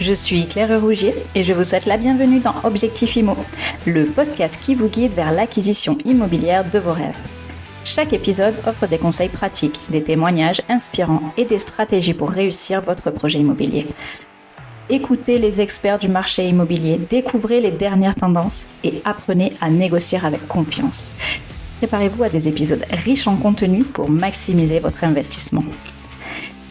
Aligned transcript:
Je 0.00 0.12
suis 0.12 0.48
Claire 0.48 0.80
Rougier 0.80 1.14
et 1.36 1.44
je 1.44 1.52
vous 1.52 1.62
souhaite 1.62 1.86
la 1.86 1.96
bienvenue 1.96 2.40
dans 2.40 2.54
Objectif 2.64 3.14
Imo, 3.14 3.36
le 3.86 4.06
podcast 4.06 4.58
qui 4.60 4.74
vous 4.74 4.88
guide 4.88 5.14
vers 5.14 5.30
l'acquisition 5.30 5.96
immobilière 6.04 6.68
de 6.68 6.80
vos 6.80 6.92
rêves. 6.92 7.14
Chaque 7.84 8.12
épisode 8.12 8.56
offre 8.66 8.88
des 8.88 8.98
conseils 8.98 9.28
pratiques, 9.28 9.78
des 9.90 10.02
témoignages 10.02 10.62
inspirants 10.68 11.32
et 11.36 11.44
des 11.44 11.60
stratégies 11.60 12.12
pour 12.12 12.30
réussir 12.30 12.82
votre 12.82 13.12
projet 13.12 13.38
immobilier. 13.38 13.86
Écoutez 14.90 15.38
les 15.38 15.60
experts 15.60 16.00
du 16.00 16.08
marché 16.08 16.48
immobilier, 16.48 16.98
découvrez 16.98 17.60
les 17.60 17.70
dernières 17.70 18.16
tendances 18.16 18.66
et 18.82 19.00
apprenez 19.04 19.52
à 19.60 19.70
négocier 19.70 20.18
avec 20.20 20.48
confiance. 20.48 21.16
Préparez-vous 21.78 22.24
à 22.24 22.28
des 22.28 22.48
épisodes 22.48 22.84
riches 22.90 23.28
en 23.28 23.36
contenu 23.36 23.84
pour 23.84 24.10
maximiser 24.10 24.80
votre 24.80 25.04
investissement. 25.04 25.64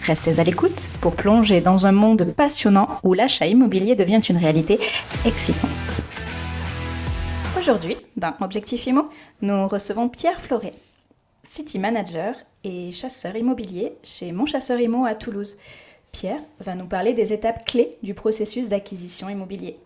Restez 0.05 0.39
à 0.39 0.43
l'écoute 0.43 0.89
pour 0.99 1.15
plonger 1.15 1.61
dans 1.61 1.85
un 1.85 1.93
monde 1.93 2.33
passionnant 2.35 2.89
où 3.03 3.13
l'achat 3.13 3.47
immobilier 3.47 3.95
devient 3.95 4.19
une 4.19 4.35
réalité 4.35 4.77
excitante. 5.23 5.69
Aujourd'hui, 7.57 7.95
dans 8.17 8.33
Objectif 8.41 8.85
Imo, 8.85 9.07
nous 9.41 9.65
recevons 9.65 10.09
Pierre 10.09 10.41
Floret, 10.41 10.73
City 11.45 11.79
Manager 11.79 12.35
et 12.65 12.91
chasseur 12.91 13.37
immobilier 13.37 13.93
chez 14.03 14.33
Mon 14.33 14.45
Chasseur 14.45 14.77
Imo 14.81 15.05
à 15.05 15.15
Toulouse. 15.15 15.55
Pierre 16.11 16.41
va 16.59 16.75
nous 16.75 16.87
parler 16.87 17.13
des 17.13 17.31
étapes 17.31 17.63
clés 17.63 17.97
du 18.03 18.13
processus 18.13 18.67
d'acquisition 18.67 19.29
immobilier. 19.29 19.77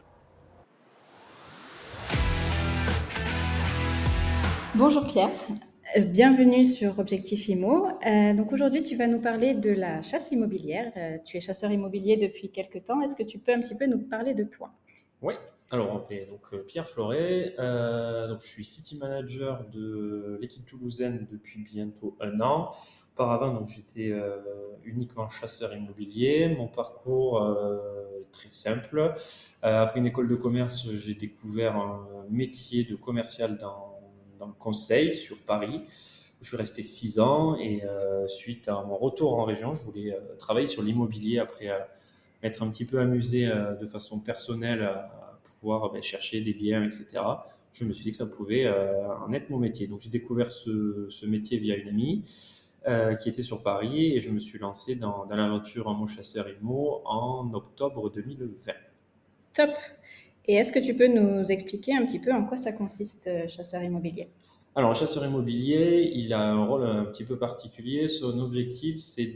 Bonjour 4.73 5.05
Pierre, 5.05 5.29
bienvenue 5.95 6.65
sur 6.65 6.99
Objectif 6.99 7.47
Imo. 7.47 7.87
Euh, 8.05 8.33
donc 8.33 8.51
aujourd'hui, 8.51 8.83
tu 8.83 8.95
vas 8.95 9.07
nous 9.07 9.19
parler 9.19 9.53
de 9.53 9.71
la 9.71 10.01
chasse 10.01 10.31
immobilière. 10.31 10.91
Euh, 10.97 11.17
tu 11.23 11.37
es 11.37 11.39
chasseur 11.39 11.71
immobilier 11.71 12.17
depuis 12.17 12.49
quelques 12.49 12.83
temps. 12.83 13.01
Est-ce 13.01 13.15
que 13.15 13.23
tu 13.23 13.39
peux 13.39 13.53
un 13.53 13.61
petit 13.61 13.75
peu 13.75 13.85
nous 13.85 13.99
parler 13.99 14.33
de 14.33 14.43
toi? 14.43 14.71
Oui. 15.21 15.33
Alors, 15.69 16.07
donc 16.29 16.65
Pierre 16.65 16.87
Floret, 16.87 17.53
donc 17.57 18.39
je 18.41 18.47
suis 18.47 18.63
city 18.63 18.97
manager 18.97 19.65
de 19.69 20.37
l'équipe 20.41 20.65
toulousaine 20.65 21.27
depuis 21.29 21.59
bientôt 21.59 22.15
un 22.21 22.39
an. 22.39 22.71
Auparavant, 23.13 23.53
donc 23.53 23.67
j'étais 23.67 24.13
uniquement 24.85 25.27
chasseur 25.27 25.75
immobilier. 25.75 26.55
Mon 26.57 26.67
parcours 26.67 27.45
est 28.17 28.31
très 28.31 28.49
simple. 28.49 29.13
après 29.61 29.99
une 29.99 30.05
école 30.05 30.29
de 30.29 30.35
commerce, 30.35 30.87
j'ai 30.89 31.15
découvert 31.15 31.75
un 31.75 32.07
métier 32.29 32.85
de 32.85 32.95
commercial 32.95 33.57
dans 33.57 33.96
dans 34.39 34.47
le 34.47 34.53
conseil 34.53 35.13
sur 35.13 35.37
Paris. 35.37 35.81
Je 36.41 36.47
suis 36.47 36.57
resté 36.57 36.83
six 36.83 37.19
ans 37.19 37.57
et 37.57 37.83
euh, 37.83 38.27
suite 38.27 38.67
à 38.67 38.83
mon 38.83 38.95
retour 38.95 39.33
en 39.39 39.43
région, 39.43 39.73
je 39.73 39.81
voulais 39.83 40.13
euh, 40.13 40.35
travailler 40.37 40.67
sur 40.67 40.83
l'immobilier 40.83 41.39
après 41.39 41.69
euh, 41.69 41.79
être 42.43 42.61
un 42.61 42.69
petit 42.69 42.85
peu 42.85 42.99
amusé 42.99 43.47
de 43.47 43.87
façon 43.87 44.19
personnelle 44.19 44.83
à 44.83 45.39
pouvoir 45.43 45.91
ben, 45.91 46.03
chercher 46.03 46.39
des 46.41 46.53
biens, 46.53 46.83
etc. 46.83 47.07
Je 47.73 47.83
me 47.83 47.93
suis 47.93 48.03
dit 48.03 48.11
que 48.11 48.17
ça 48.17 48.27
pouvait 48.27 48.69
en 48.69 49.33
être 49.33 49.49
mon 49.49 49.57
métier. 49.57 49.87
Donc 49.87 50.01
j'ai 50.01 50.11
découvert 50.11 50.51
ce, 50.51 51.25
métier 51.25 51.57
via 51.57 51.75
une 51.75 51.89
amie 51.89 52.23
qui 53.19 53.27
était 53.27 53.41
sur 53.41 53.63
Paris 53.63 54.15
et 54.15 54.21
je 54.21 54.29
me 54.29 54.37
suis 54.37 54.59
lancé 54.59 54.95
dans, 54.95 55.25
dans 55.25 55.35
l'aventure 55.35 55.87
en 55.87 55.95
mon 55.95 56.05
chasseur 56.05 56.47
IMO 56.47 57.01
en 57.05 57.51
octobre 57.55 58.11
2020. 58.11 58.71
Top. 59.53 59.71
Et 60.47 60.55
est-ce 60.55 60.71
que 60.71 60.79
tu 60.79 60.93
peux 60.93 61.07
nous 61.07 61.43
expliquer 61.51 61.93
un 61.95 62.05
petit 62.05 62.19
peu 62.19 62.31
en 62.31 62.45
quoi 62.45 62.55
ça 62.55 62.71
consiste, 62.71 63.27
euh, 63.27 63.47
chasseur 63.49 63.83
immobilier? 63.83 64.29
Alors, 64.75 64.95
chasseur 64.95 65.25
immobilier, 65.25 66.11
il 66.13 66.31
a 66.33 66.39
un 66.39 66.65
rôle 66.65 66.85
un 66.85 67.05
petit 67.05 67.25
peu 67.25 67.37
particulier. 67.37 68.07
Son 68.07 68.39
objectif, 68.39 68.97
c'est 68.99 69.35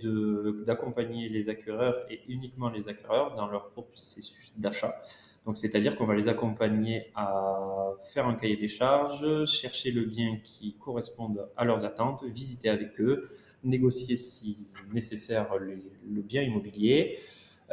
d'accompagner 0.65 1.27
les 1.29 1.49
acquéreurs 1.49 1.97
et 2.09 2.21
uniquement 2.29 2.69
les 2.69 2.87
acquéreurs 2.87 3.35
dans 3.35 3.47
leur 3.47 3.71
processus 3.71 4.53
d'achat. 4.55 5.01
Donc, 5.45 5.57
c'est-à-dire 5.57 5.95
qu'on 5.95 6.05
va 6.05 6.15
les 6.15 6.27
accompagner 6.27 7.07
à 7.15 7.93
faire 8.13 8.27
un 8.27 8.35
cahier 8.35 8.55
des 8.55 8.67
charges, 8.67 9.45
chercher 9.45 9.91
le 9.91 10.03
bien 10.03 10.37
qui 10.43 10.75
corresponde 10.77 11.49
à 11.57 11.65
leurs 11.65 11.83
attentes, 11.83 12.23
visiter 12.23 12.69
avec 12.69 13.01
eux, 13.01 13.23
négocier 13.63 14.15
si 14.15 14.67
nécessaire 14.93 15.57
le 15.57 16.21
bien 16.21 16.43
immobilier, 16.43 17.17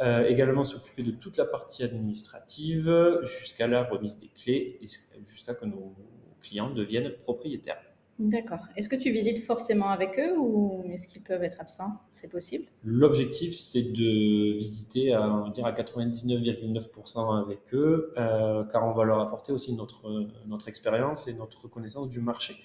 euh, 0.01 0.27
également 0.27 0.63
s'occuper 0.63 1.03
de 1.03 1.11
toute 1.11 1.37
la 1.37 1.45
partie 1.45 1.83
administrative 1.83 3.19
jusqu'à 3.23 3.67
la 3.67 3.83
remise 3.83 4.17
des 4.17 4.29
clés 4.29 4.79
et 4.81 4.87
jusqu'à 5.27 5.53
que 5.53 5.65
nos 5.65 5.93
clients 6.41 6.69
deviennent 6.69 7.11
propriétaires. 7.21 7.81
D'accord. 8.19 8.59
Est-ce 8.75 8.89
que 8.89 8.97
tu 8.97 9.11
visites 9.11 9.43
forcément 9.45 9.89
avec 9.89 10.19
eux 10.19 10.37
ou 10.37 10.83
est-ce 10.91 11.07
qu'ils 11.07 11.21
peuvent 11.21 11.43
être 11.43 11.61
absents? 11.61 11.91
C'est 12.13 12.29
possible? 12.29 12.65
L'objectif, 12.83 13.55
c'est 13.55 13.93
de 13.93 14.57
visiter 14.57 15.13
à, 15.13 15.25
on 15.25 15.49
dire 15.49 15.65
à 15.65 15.71
99,9% 15.71 17.41
avec 17.41 17.73
eux, 17.73 18.13
euh, 18.17 18.65
car 18.65 18.85
on 18.85 18.91
va 18.91 19.05
leur 19.05 19.21
apporter 19.21 19.53
aussi 19.53 19.73
notre, 19.73 20.27
notre 20.47 20.67
expérience 20.67 21.29
et 21.29 21.33
notre 21.33 21.69
connaissance 21.69 22.09
du 22.09 22.19
marché. 22.19 22.57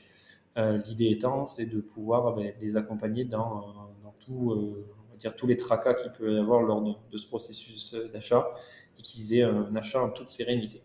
Euh, 0.56 0.78
l'idée 0.78 1.10
étant, 1.10 1.46
c'est 1.46 1.66
de 1.66 1.80
pouvoir 1.80 2.34
ben, 2.34 2.52
les 2.60 2.76
accompagner 2.76 3.24
dans, 3.24 3.74
dans 4.02 4.14
tout 4.24 4.84
dire 5.18 5.36
tous 5.36 5.46
les 5.46 5.56
tracas 5.56 5.94
qu'il 5.94 6.12
peut 6.12 6.34
y 6.34 6.38
avoir 6.38 6.62
lors 6.62 6.82
de, 6.82 7.18
ce 7.18 7.26
processus 7.26 7.94
euh, 7.94 8.08
d'achat 8.08 8.50
et 8.98 9.02
qu'ils 9.02 9.34
aient 9.34 9.42
un 9.42 9.74
achat 9.76 10.02
en 10.02 10.10
toute 10.10 10.28
sérénité. 10.28 10.82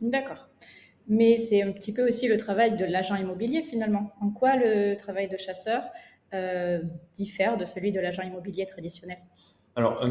D'accord. 0.00 0.48
Mais 1.08 1.36
c'est 1.36 1.62
un 1.62 1.72
petit 1.72 1.92
peu 1.92 2.06
aussi 2.06 2.28
le 2.28 2.36
travail 2.36 2.76
de 2.76 2.84
l'agent 2.84 3.16
immobilier 3.16 3.62
finalement. 3.62 4.12
En 4.20 4.30
quoi 4.30 4.56
le 4.56 4.94
travail 4.96 5.28
de 5.28 5.36
chasseur 5.36 5.82
euh, 6.34 6.82
diffère 7.14 7.56
de 7.56 7.64
celui 7.64 7.90
de 7.90 8.00
l'agent 8.00 8.22
immobilier 8.22 8.64
traditionnel? 8.64 9.18
Alors, 9.74 10.04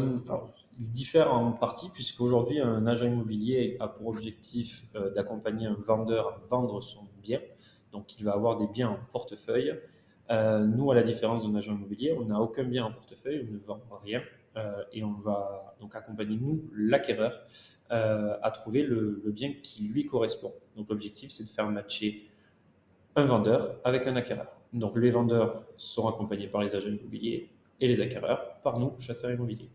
il 0.78 0.90
diffère 0.92 1.32
en 1.32 1.52
partie 1.52 1.88
puisqu'aujourd'hui, 1.90 2.60
un 2.60 2.86
agent 2.86 3.06
immobilier 3.06 3.76
a 3.80 3.88
pour 3.88 4.08
objectif 4.08 4.84
euh, 4.94 5.10
d'accompagner 5.14 5.66
un 5.66 5.76
vendeur 5.86 6.28
à 6.28 6.40
vendre 6.50 6.82
son 6.82 7.04
bien. 7.22 7.40
Donc, 7.92 8.18
il 8.18 8.24
va 8.24 8.32
avoir 8.32 8.58
des 8.58 8.66
biens 8.66 8.90
en 8.90 8.98
portefeuille 9.12 9.72
euh, 10.30 10.64
nous, 10.64 10.90
à 10.90 10.94
la 10.94 11.02
différence 11.02 11.46
d'un 11.46 11.56
agent 11.56 11.74
immobilier, 11.74 12.12
on 12.12 12.24
n'a 12.24 12.40
aucun 12.40 12.64
bien 12.64 12.84
en 12.84 12.92
portefeuille, 12.92 13.48
on 13.48 13.54
ne 13.54 13.58
vend 13.58 13.80
rien 14.04 14.22
euh, 14.56 14.82
et 14.92 15.02
on 15.02 15.12
va 15.12 15.74
donc 15.80 15.94
accompagner, 15.96 16.36
nous, 16.40 16.62
l'acquéreur, 16.74 17.44
euh, 17.90 18.36
à 18.42 18.50
trouver 18.52 18.82
le, 18.82 19.22
bien 19.26 19.54
qui 19.62 19.84
lui 19.84 20.06
correspond. 20.06 20.52
Donc 20.76 20.88
l'objectif, 20.88 21.32
c'est 21.32 21.42
de 21.44 21.48
faire 21.48 21.68
matcher 21.68 22.28
un 23.16 23.24
vendeur 23.24 23.74
avec 23.82 24.06
un 24.06 24.14
acquéreur. 24.14 24.46
Donc 24.72 24.96
les 24.96 25.10
vendeurs 25.10 25.64
sont 25.76 26.06
accompagnés 26.06 26.46
par 26.46 26.62
les 26.62 26.76
agents 26.76 26.90
immobiliers 26.90 27.50
et 27.80 27.88
les 27.88 28.00
acquéreurs 28.00 28.60
par 28.62 28.78
nous, 28.78 28.92
chasseurs 29.00 29.32
immobiliers. 29.32 29.68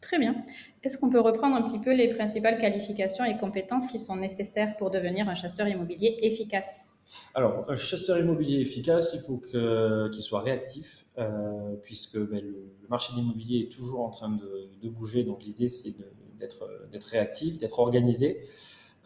Très 0.00 0.18
bien. 0.18 0.36
Est-ce 0.82 0.96
qu'on 0.96 1.10
peut 1.10 1.20
reprendre 1.20 1.56
un 1.56 1.62
petit 1.62 1.80
peu 1.80 1.92
les 1.94 2.14
principales 2.14 2.58
qualifications 2.58 3.24
et 3.24 3.36
compétences 3.36 3.86
qui 3.86 3.98
sont 3.98 4.16
nécessaires 4.16 4.76
pour 4.78 4.90
devenir 4.90 5.28
un 5.28 5.34
chasseur 5.34 5.68
immobilier 5.68 6.18
efficace? 6.22 6.95
Alors, 7.34 7.64
un 7.68 7.76
chasseur 7.76 8.18
immobilier 8.18 8.60
efficace, 8.60 9.14
il 9.14 9.20
faut 9.20 9.38
qu'il 9.38 10.22
soit 10.22 10.40
réactif, 10.40 11.06
euh, 11.18 11.74
puisque 11.82 12.18
ben, 12.18 12.42
le, 12.42 12.72
marché 12.88 13.12
de 13.12 13.18
l'immobilier 13.18 13.60
est 13.60 13.72
toujours 13.72 14.00
en 14.00 14.10
train 14.10 14.30
de, 14.30 14.88
bouger. 14.88 15.24
Donc, 15.24 15.44
l'idée, 15.44 15.68
c'est 15.68 15.94
d'être 16.38 17.06
réactif, 17.06 17.58
d'être 17.58 17.78
organisé, 17.78 18.40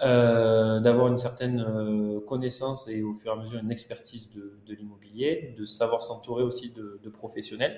euh, 0.03 0.81
d'avoir 0.81 1.09
une 1.09 1.16
certaine 1.16 1.61
euh, 1.61 2.21
connaissance 2.21 2.88
et 2.88 3.03
au 3.03 3.15
fur 3.15 3.33
et 3.33 3.34
à 3.34 3.37
mesure 3.37 3.61
une 3.61 3.71
expertise 3.71 4.31
de, 4.32 4.75
l'immobilier, 4.75 5.55
de 5.59 5.65
savoir 5.65 6.03
s'entourer 6.03 6.43
aussi 6.43 6.72
de, 6.75 7.11
professionnels. 7.11 7.77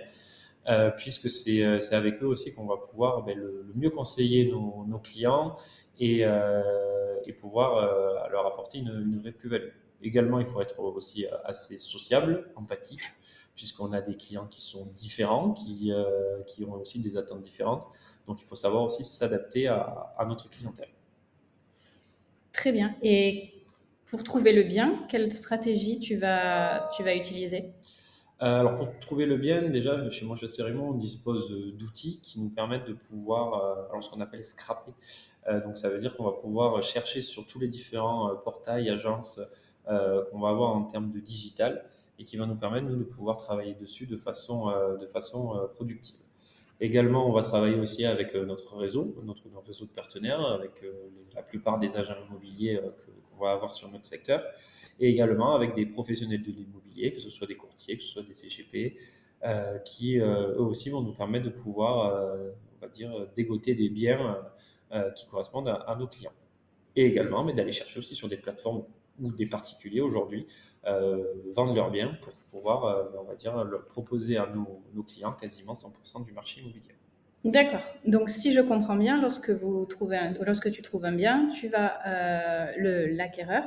puisque 0.97 1.31
c'est 1.31 1.95
avec 1.95 2.23
eux 2.23 2.27
aussi 2.27 2.55
qu'on 2.55 2.67
va 2.67 2.77
pouvoir 2.77 3.25
ben, 3.25 3.37
le, 3.37 3.73
mieux 3.75 3.91
conseiller 3.91 4.51
nos, 4.51 4.99
clients 4.99 5.57
et, 5.99 6.25
pouvoir 7.31 8.29
leur 8.31 8.47
apporter 8.47 8.79
une, 8.79 9.21
vraie 9.21 9.33
plus-value. 9.33 9.71
Également, 10.03 10.41
il 10.41 10.47
faut 10.47 10.61
être 10.61 10.81
aussi 10.81 11.27
assez 11.45 11.79
sociable, 11.79 12.51
empathique, 12.57 13.03
puisqu'on 13.55 13.93
a 13.93 14.01
des 14.01 14.17
clients 14.17 14.47
qui 14.47 14.61
sont 14.61 14.87
différents, 14.95 15.53
qui, 15.53 15.93
euh, 15.93 16.39
ont 16.67 16.75
aussi 16.75 17.01
des 17.01 17.17
attentes 17.17 17.43
différentes. 17.43 17.87
Donc, 18.27 18.41
il 18.41 18.45
faut 18.45 18.55
savoir 18.55 18.83
aussi 18.85 19.05
s'adapter 19.05 19.69
à, 19.69 20.25
notre 20.27 20.49
clientèle. 20.49 20.89
Très 22.53 22.73
bien. 22.73 22.95
Et 23.03 23.53
pour 24.07 24.25
trouver 24.25 24.53
le 24.53 24.63
bien, 24.63 25.07
quelle 25.09 25.33
stratégie 25.33 25.99
tu 25.99 26.17
vas, 26.17 26.91
utiliser? 26.99 27.59
euh, 27.59 27.71
alors 28.45 28.77
pour 28.77 28.99
trouver 29.01 29.27
le 29.27 29.37
bien, 29.37 29.63
déjà 29.63 30.11
chez 30.11 30.27
chez 30.37 30.49
Cérémon, 30.49 30.91
on 30.91 30.95
dispose 30.95 31.51
d'outils 31.79 32.21
qui 32.23 32.41
nous 32.41 32.49
permettent 32.49 32.89
de 32.89 32.95
pouvoir, 32.95 33.55
euh, 33.55 33.89
alors 33.91 34.03
ce 34.03 34.11
qu'on 34.11 34.21
appelle 34.21 34.45
scraper. 34.45 34.93
donc 35.65 35.77
ça 35.77 35.89
veut 35.89 36.01
dire 36.01 36.17
qu'on 36.17 36.25
va 36.25 36.33
pouvoir 36.33 36.83
chercher 36.83 37.23
sur 37.23 37.47
tous 37.47 37.59
les 37.59 37.69
différents 37.69 38.35
portails, 38.45 38.91
agences, 38.91 39.41
euh, 39.89 40.25
qu'on 40.31 40.39
va 40.39 40.51
avoir 40.51 40.77
en 40.77 40.85
termes 40.85 41.11
de 41.11 41.19
digital 41.19 41.85
et 42.17 42.23
qui 42.23 42.37
va 42.37 42.47
nous 42.47 42.55
permettre, 42.55 42.87
nous, 42.87 42.95
de 42.95 43.03
pouvoir 43.03 43.37
travailler 43.37 43.75
dessus 43.75 44.07
de 44.07 44.17
façon, 44.17 44.71
euh, 44.71 44.97
de 44.97 45.07
façon 45.07 45.57
euh, 45.57 45.67
productive. 45.67 46.21
Également, 46.79 47.29
on 47.29 47.33
va 47.33 47.43
travailler 47.43 47.75
aussi 47.75 48.05
avec 48.05 48.37
notre 48.37 48.77
réseau, 48.77 49.17
notre, 49.25 49.43
réseau 49.67 49.87
de 49.87 49.91
partenaires, 49.91 50.41
avec 50.41 50.85
la 51.35 51.43
plupart 51.43 51.79
des 51.79 51.95
agents 51.97 52.17
immobiliers 52.29 52.81
qu'on 53.33 53.45
va 53.45 53.53
avoir 53.53 53.73
sur 53.73 53.91
notre 53.91 54.07
secteur, 54.07 54.45
et 55.01 55.09
également 55.09 55.55
avec 55.55 55.75
des 55.75 55.87
professionnels 55.87 56.43
de 56.43 56.53
l'immobilier, 56.53 57.13
que 57.13 57.21
ce 57.21 57.31
soit 57.31 57.47
des 57.47 57.57
courtiers, 57.57 57.97
que 57.97 58.03
ce 58.03 58.11
soit 58.11 58.23
des 58.23 58.35
CGP, 58.35 58.97
qui 59.85 60.19
eux 60.19 60.61
aussi 60.61 60.91
vont 60.91 61.01
nous 61.01 61.15
permettre 61.15 61.47
de 61.47 61.51
pouvoir 61.51 62.27
va 62.81 62.89
dire, 62.89 63.27
dégoter 63.35 63.75
des 63.75 63.89
biens 63.89 64.39
qui 65.17 65.27
correspondent 65.27 65.69
à, 65.69 65.97
nos 65.99 66.07
clients. 66.07 66.33
Et 66.95 67.07
également, 67.07 67.43
mais 67.43 67.53
d'aller 67.53 67.73
chercher 67.73 67.99
aussi 67.99 68.15
sur 68.15 68.29
des 68.29 68.37
plateformes 68.37 68.85
où 69.19 69.33
des 69.33 69.47
particuliers 69.47 70.03
aujourd'hui 70.03 70.47
vendent 70.85 71.75
leurs 71.75 71.91
biens 71.91 72.17
pour 72.21 72.35
pouvoir, 72.51 73.11
on 73.19 73.25
va 73.25 73.35
dire, 73.35 73.65
leur 73.65 73.85
proposer 73.87 74.37
à 74.37 74.47
nos, 74.47 74.83
nos 74.95 75.03
clients 75.03 75.33
quasiment 75.33 75.73
100% 75.73 76.25
du 76.25 76.33
marché 76.33 76.61
immobilier. 76.61 76.95
D'accord. 77.45 77.83
Donc, 78.07 78.31
si 78.31 78.53
je 78.53 78.61
comprends 78.61 78.95
bien, 78.95 79.21
lorsque, 79.21 79.51
vous 79.51 79.85
trouvez 79.87 80.19
lorsque 80.41 80.71
tu 80.71 80.81
trouves 80.81 81.05
un 81.05 81.13
bien, 81.13 81.49
tu 81.49 81.69
vas, 81.69 81.99
euh, 82.07 83.09
l'acquéreur 83.11 83.65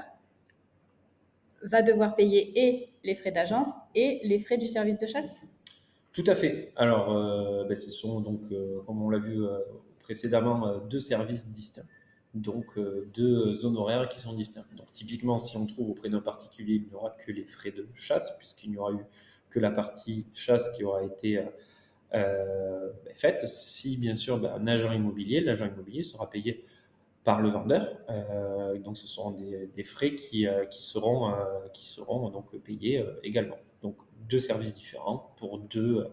va 1.62 1.82
devoir 1.82 2.16
payer 2.16 2.54
et 2.56 2.90
les 3.04 3.16
frais 3.16 3.32
d'agence 3.32 3.68
et 3.94 4.22
les 4.24 4.40
frais 4.40 4.58
du 4.58 4.68
service 4.68 4.98
de 4.98 5.08
chasse? 5.08 5.46
Tout 6.14 6.24
à 6.28 6.36
fait. 6.36 6.72
Alors, 6.78 7.12
euh, 7.12 7.66
ben, 7.66 7.76
ce 7.76 7.92
sont 7.92 8.22
donc, 8.22 8.44
euh, 8.52 8.82
comme 8.86 9.02
on 9.02 9.10
l'a 9.10 9.20
vu 9.20 9.44
précédemment, 10.04 10.78
deux 10.90 11.02
services 11.02 11.52
distincts. 11.52 11.90
Donc, 12.34 12.80
deux 13.14 13.66
honoraires 13.66 14.08
qui 14.08 14.20
sont 14.22 14.34
distincts. 14.34 14.66
Donc, 14.78 14.92
typiquement, 14.94 15.38
si 15.38 15.58
on 15.58 15.66
trouve 15.66 15.90
auprès 15.90 16.10
d'un 16.10 16.22
particulier, 16.22 16.76
il 16.76 16.88
n'y 16.88 16.94
aura 16.94 17.10
que 17.10 17.32
les 17.32 17.44
frais 17.44 17.72
de 17.72 17.88
chasse, 17.94 18.38
puisqu'il 18.38 18.72
n'y 18.72 18.78
aura 18.78 18.94
eu 18.94 19.06
que 19.50 19.60
la 19.60 19.72
partie 19.72 20.26
chasse 20.34 20.70
qui 20.78 20.84
aura 20.84 21.04
été 21.04 21.42
ben, 22.16 23.14
faite 23.14 23.48
si 23.48 23.98
bien 23.98 24.14
sûr 24.14 24.38
ben, 24.40 24.54
un 24.54 24.68
agent 24.68 24.92
immobilier, 24.92 25.42
l'agent 25.42 25.66
immobilier 25.66 26.04
sera 26.04 26.30
payé 26.30 26.64
par 27.24 27.42
le 27.42 27.50
vendeur. 27.50 27.98
Euh, 28.10 28.78
donc 28.78 28.98
ce 28.98 29.08
seront 29.08 29.32
des, 29.32 29.84
frais 29.84 30.16
qui, 30.16 30.48
euh, 30.48 30.66
qui 30.66 30.82
seront, 30.82 31.34
qui 31.74 31.86
seront 31.86 32.30
donc 32.30 32.56
payés 32.64 33.04
également. 33.24 33.58
Donc 33.82 33.96
deux 34.30 34.40
services 34.40 34.74
différents 34.74 35.34
pour 35.38 35.60
deux, 35.60 36.08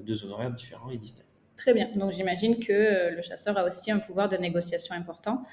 deux 0.00 0.24
honoraires 0.24 0.50
différents 0.50 0.90
et 0.90 0.96
distincts. 0.96 1.24
Très 1.56 1.72
bien. 1.72 1.90
Donc 1.94 2.12
j'imagine 2.12 2.58
que 2.58 3.14
le 3.14 3.22
chasseur 3.22 3.56
a 3.58 3.64
aussi 3.64 3.90
un 3.90 3.98
pouvoir 3.98 4.28
de 4.28 4.36
négociation 4.36 4.94
important. 4.94 5.44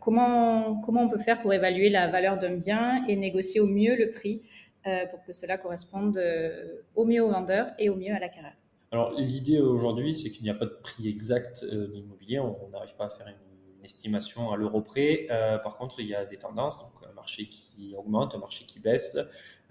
comment, 0.00 0.80
comment 0.80 1.02
on 1.02 1.08
peut 1.08 1.18
faire 1.18 1.40
pour 1.40 1.52
évaluer 1.52 1.90
la 1.90 2.08
valeur 2.08 2.38
d'un 2.38 2.56
bien 2.56 3.04
et 3.06 3.16
négocier 3.16 3.60
au 3.60 3.66
mieux 3.66 3.96
le 3.96 4.10
prix 4.10 4.42
euh, 4.42 4.69
pour 5.10 5.22
que 5.24 5.32
cela 5.32 5.58
corresponde 5.58 6.16
euh, 6.16 6.82
au 6.94 7.04
mieux 7.04 7.22
au 7.22 7.30
vendeur 7.30 7.68
et 7.78 7.90
au 7.90 7.96
mieux 7.96 8.14
à 8.14 8.18
l'acquéreur. 8.18 8.52
Alors 8.92 9.12
l'idée 9.12 9.60
aujourd'hui, 9.60 10.14
c'est 10.14 10.30
qu'il 10.30 10.42
n'y 10.42 10.50
a 10.50 10.54
pas 10.54 10.64
de 10.64 10.76
prix 10.82 11.08
exact 11.08 11.62
euh, 11.62 11.86
de 11.86 11.92
l'immobilier. 11.92 12.40
On 12.40 12.68
n'arrive 12.72 12.94
pas 12.96 13.06
à 13.06 13.10
faire 13.10 13.26
une, 13.28 13.34
estimation 13.82 14.52
à 14.52 14.58
l'euro 14.58 14.82
près. 14.82 15.26
par 15.64 15.78
contre, 15.78 16.00
il 16.00 16.06
y 16.06 16.14
a 16.14 16.26
des 16.26 16.36
tendances, 16.36 16.78
donc 16.78 16.92
un 17.10 17.14
marché 17.14 17.48
qui 17.48 17.94
augmente, 17.96 18.34
un 18.34 18.38
marché 18.38 18.66
qui 18.66 18.78
baisse. 18.78 19.16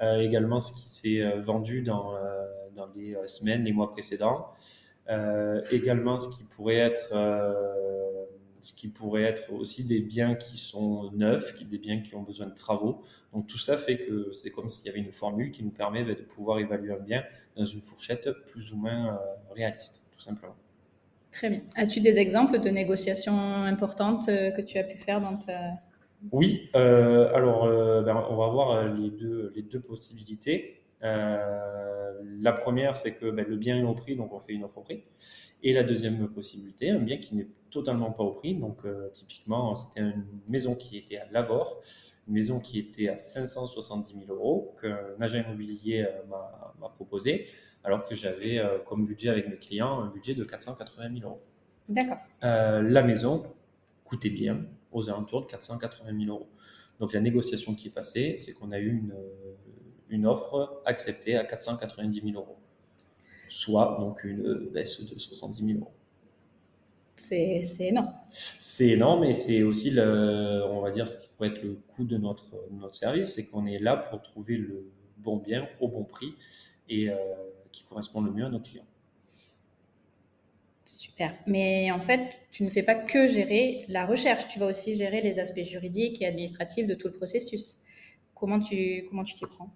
également, 0.02 0.60
ce 0.60 0.74
qui 0.74 0.90
s'est 0.90 1.38
vendu 1.38 1.84
dans 1.84 2.16
les 2.96 3.16
semaines, 3.28 3.64
les 3.66 3.72
mois 3.72 3.92
précédents. 3.92 4.48
également, 5.70 6.18
ce 6.18 6.28
qui 6.36 6.44
pourrait 6.44 6.78
être 6.78 7.14
ce 8.62 8.74
qui 8.74 8.90
pourrait 8.90 9.24
être 9.24 9.52
aussi 9.54 9.86
des 9.86 10.00
biens 10.00 10.36
qui 10.36 10.58
sont 10.58 11.12
neufs, 11.14 11.58
des 11.64 11.78
biens 11.78 12.02
qui 12.02 12.16
ont 12.16 12.24
besoin 12.24 12.48
de 12.48 12.54
travaux. 12.54 13.04
Donc 13.34 13.48
tout 13.48 13.58
ça 13.58 13.78
fait 13.78 13.98
que 13.98 14.32
c'est 14.34 14.52
comme 14.52 14.70
s'il 14.70 14.88
y 14.88 14.90
avait 14.90 15.00
une 15.00 15.12
formule 15.12 15.52
qui 15.52 15.64
nous 15.64 15.72
permet 15.72 16.04
bah, 16.04 16.16
de 16.16 16.22
pouvoir 16.22 16.60
évaluer 16.60 16.94
un 16.94 17.00
bien 17.00 17.24
dans 17.56 17.66
une 17.66 17.82
fourchette 17.82 18.30
plus 18.48 18.72
ou 18.72 18.78
moins 18.78 19.14
euh, 19.14 19.18
réaliste, 19.54 20.10
tout 20.14 20.22
simplement. 20.22 20.56
Très 21.32 21.50
bien. 21.50 21.62
As-tu 21.76 22.02
des 22.02 22.20
exemples 22.20 22.60
de 22.60 22.70
négociations 22.70 23.38
importantes 23.40 24.30
euh, 24.30 24.52
que 24.52 24.62
tu 24.62 24.78
as 24.78 24.84
pu 24.84 24.98
faire 24.98 25.22
dans 25.22 25.38
ta... 25.38 25.74
Oui, 26.32 26.70
euh, 26.76 27.34
alors 27.34 27.66
ben, 28.04 28.26
on 28.30 28.36
va 28.36 28.48
voir 28.50 28.94
les 28.94 29.10
deux, 29.10 29.54
les 29.56 29.62
deux 29.62 29.80
possibilités. 29.80 30.79
La 31.02 32.54
première, 32.54 32.96
c'est 32.96 33.16
que 33.16 33.30
ben, 33.30 33.46
le 33.48 33.56
bien 33.58 33.78
est 33.78 33.84
au 33.84 33.94
prix, 33.94 34.16
donc 34.16 34.34
on 34.34 34.40
fait 34.40 34.54
une 34.54 34.64
offre 34.64 34.78
au 34.78 34.82
prix. 34.82 35.04
Et 35.62 35.74
la 35.74 35.84
deuxième 35.84 36.28
possibilité, 36.30 36.90
un 36.90 37.00
bien 37.00 37.18
qui 37.18 37.36
n'est 37.36 37.48
totalement 37.70 38.12
pas 38.12 38.24
au 38.24 38.32
prix. 38.32 38.56
Donc, 38.56 38.86
euh, 38.86 39.10
typiquement, 39.10 39.76
c'était 39.76 40.02
une 40.02 40.26
maison 40.48 40.76
qui 40.76 40.98
était 40.98 41.18
à 41.18 41.26
Lavore, 41.32 41.82
une 42.28 42.34
maison 42.34 42.60
qui 42.60 42.80
était 42.80 43.10
à 43.10 43.18
570 43.18 44.14
000 44.26 44.34
euros, 44.34 44.76
qu'un 44.82 45.20
agent 45.20 45.40
immobilier 45.40 46.08
euh, 46.08 46.24
m'a 46.80 46.90
proposé, 46.90 47.48
alors 47.84 48.08
que 48.08 48.16
j'avais 48.16 48.60
euh, 48.60 48.80
comme 48.80 49.06
budget 49.06 49.30
avec 49.30 49.50
mes 49.50 49.58
clients 49.58 50.02
un 50.02 50.10
budget 50.10 50.34
de 50.34 50.44
480 50.44 51.16
000 51.20 51.28
euros. 51.28 51.42
D'accord. 51.88 52.20
la 52.42 53.02
maison 53.02 53.44
coûtait 54.04 54.30
bien, 54.30 54.64
aux 54.92 55.10
alentours 55.10 55.42
de 55.42 55.48
480 55.48 56.26
000 56.26 56.32
euros. 56.32 56.48
Donc, 57.00 57.14
la 57.14 57.20
négociation 57.20 57.74
qui 57.74 57.88
est 57.88 57.92
passée, 57.94 58.38
c'est 58.38 58.54
qu'on 58.54 58.72
a 58.72 58.80
eu 58.80 58.90
une, 58.90 59.14
une 60.10 60.26
offre 60.26 60.82
acceptée 60.86 61.36
à 61.36 61.44
490 61.44 62.22
000 62.22 62.34
euros 62.36 62.58
soit 63.50 63.98
donc 64.00 64.24
une 64.24 64.70
baisse 64.72 65.04
de 65.04 65.20
70 65.20 65.66
000 65.66 65.80
euros. 65.80 65.92
C'est 67.16 67.66
énorme. 67.82 68.14
C'est 68.30 68.90
énorme 68.90 69.26
et 69.26 69.34
c'est 69.34 69.62
aussi, 69.64 69.92
le, 69.92 70.64
on 70.70 70.80
va 70.80 70.90
dire, 70.90 71.06
ce 71.06 71.18
qui 71.18 71.28
pourrait 71.36 71.50
être 71.50 71.62
le 71.62 71.78
coût 71.90 72.06
de 72.06 72.18
notre, 72.18 72.50
notre 72.72 72.96
service, 72.96 73.36
c'est 73.36 73.50
qu'on 73.50 73.66
est 73.66 73.80
là 73.80 73.98
pour 73.98 74.22
trouver 74.22 74.56
le 74.56 74.90
bon 75.18 75.36
bien 75.36 75.68
au 75.82 75.90
bon 75.90 76.06
prix 76.06 76.34
et 76.88 77.10
euh, 77.10 77.18
qui 77.74 77.84
correspond 77.84 78.22
le 78.22 78.32
mieux 78.32 78.46
à 78.46 78.50
nos 78.50 78.62
clients. 78.62 78.86
Super. 80.86 81.36
Mais 81.46 81.92
en 81.92 82.00
fait, 82.00 82.38
tu 82.52 82.64
ne 82.64 82.70
fais 82.70 82.84
pas 82.84 82.96
que 82.96 83.28
gérer 83.28 83.86
la 83.90 84.06
recherche, 84.06 84.48
tu 84.48 84.58
vas 84.58 84.68
aussi 84.68 84.96
gérer 84.96 85.20
les 85.20 85.40
aspects 85.40 85.64
juridiques 85.64 86.22
et 86.22 86.26
administratifs 86.26 86.88
de 86.88 86.96
tout 86.96 87.08
le 87.10 87.14
processus. 87.14 87.82
Comment 88.34 88.60
tu 88.62 89.06
comment 89.10 89.26
tu 89.26 89.36
t'y 89.36 89.46
prends? 89.46 89.70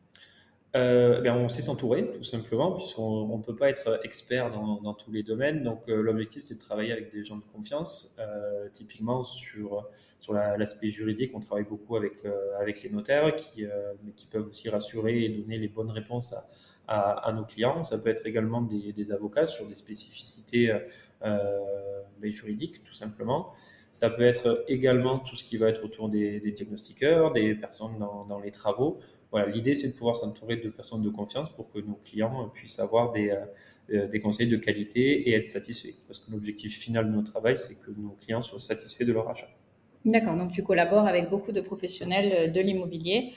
Euh, 0.76 1.22
ben 1.22 1.36
on 1.36 1.50
sait 1.50 1.62
s'entourer, 1.62 2.10
tout 2.12 2.24
simplement, 2.24 2.72
puisqu'on 2.72 3.38
ne 3.38 3.44
peut 3.44 3.56
pas 3.56 3.70
être 3.70 4.00
expert 4.04 4.50
dans, 4.50 4.94
tous 4.96 5.12
les 5.12 5.22
domaines. 5.22 5.64
Donc, 5.64 5.88
euh, 5.88 6.02
l'objectif, 6.02 6.44
c'est 6.44 6.56
de 6.56 6.60
travailler 6.60 6.92
avec 6.92 7.12
des 7.12 7.24
gens 7.24 7.38
de 7.38 7.44
confiance. 7.44 8.16
Euh, 8.20 8.68
typiquement, 8.74 9.24
sur, 9.24 9.88
sur 10.20 10.34
l'aspect 10.34 10.90
juridique, 10.90 11.32
on 11.36 11.40
travaille 11.40 11.66
beaucoup 11.66 11.96
avec, 11.96 12.26
avec 12.60 12.82
les 12.82 12.90
notaires 12.90 13.36
qui, 13.36 13.66
mais 14.04 14.14
qui 14.14 14.26
peuvent 14.26 14.48
aussi 14.48 14.70
rassurer 14.70 15.24
et 15.26 15.30
donner 15.30 15.60
les 15.60 15.68
bonnes 15.68 15.92
réponses 15.92 16.34
à 16.88 17.32
nos 17.36 17.46
clients. 17.46 17.84
Ça 17.84 18.00
peut 18.00 18.10
être 18.10 18.26
également 18.26 18.62
des, 18.62 18.94
des 18.94 19.12
avocats 19.12 19.46
sur 19.46 19.68
des 19.68 19.76
spécificités 19.76 20.74
juridiques, 22.32 22.84
tout 22.84 22.94
simplement. 22.94 23.54
Ça 23.92 24.10
peut 24.10 24.24
être 24.24 24.66
également 24.68 25.20
tout 25.20 25.36
ce 25.36 25.44
qui 25.44 25.58
va 25.58 25.70
être 25.70 25.84
autour 25.84 26.10
des, 26.10 26.40
diagnostiqueurs, 26.40 27.32
des 27.32 27.54
personnes 27.54 28.00
dans, 28.00 28.26
dans 28.26 28.40
les 28.40 28.52
travaux 28.52 29.00
voilà, 29.34 29.48
l'idée, 29.48 29.74
c'est 29.74 29.88
de 29.88 29.94
pouvoir 29.94 30.16
s'entourer 30.16 30.58
de 30.58 30.70
personnes 30.70 31.02
de 31.02 31.10
confiance 31.10 31.50
pour 31.50 31.72
que 31.72 31.80
nos 31.80 31.96
clients 31.96 32.52
puissent 32.54 32.78
avoir 32.78 33.12
des, 33.12 33.32
euh, 33.32 33.46
euh, 33.92 34.08
des 34.08 34.20
conseils 34.20 34.48
de 34.48 34.58
qualité 34.58 35.28
et 35.28 35.34
être 35.34 35.48
satisfaits. 35.48 35.96
Parce 36.06 36.20
que 36.20 36.32
l'objectif 36.32 36.78
final 36.78 37.08
de 37.08 37.16
notre 37.16 37.32
travail, 37.32 37.58
c'est 37.58 37.82
que 37.84 37.90
nos 38.00 38.16
clients 38.22 38.44
soient 38.44 38.60
satisfaits 38.60 39.06
de 39.06 39.12
leur 39.12 39.28
achat. 39.28 39.50
D'accord, 40.06 40.38
donc 40.38 40.52
tu 40.52 40.62
collabores 40.62 41.08
avec 41.08 41.32
beaucoup 41.32 41.52
de 41.52 41.62
professionnels 41.62 42.32
euh, 42.32 42.48
de 42.52 42.62
l'immobilier. 42.62 43.34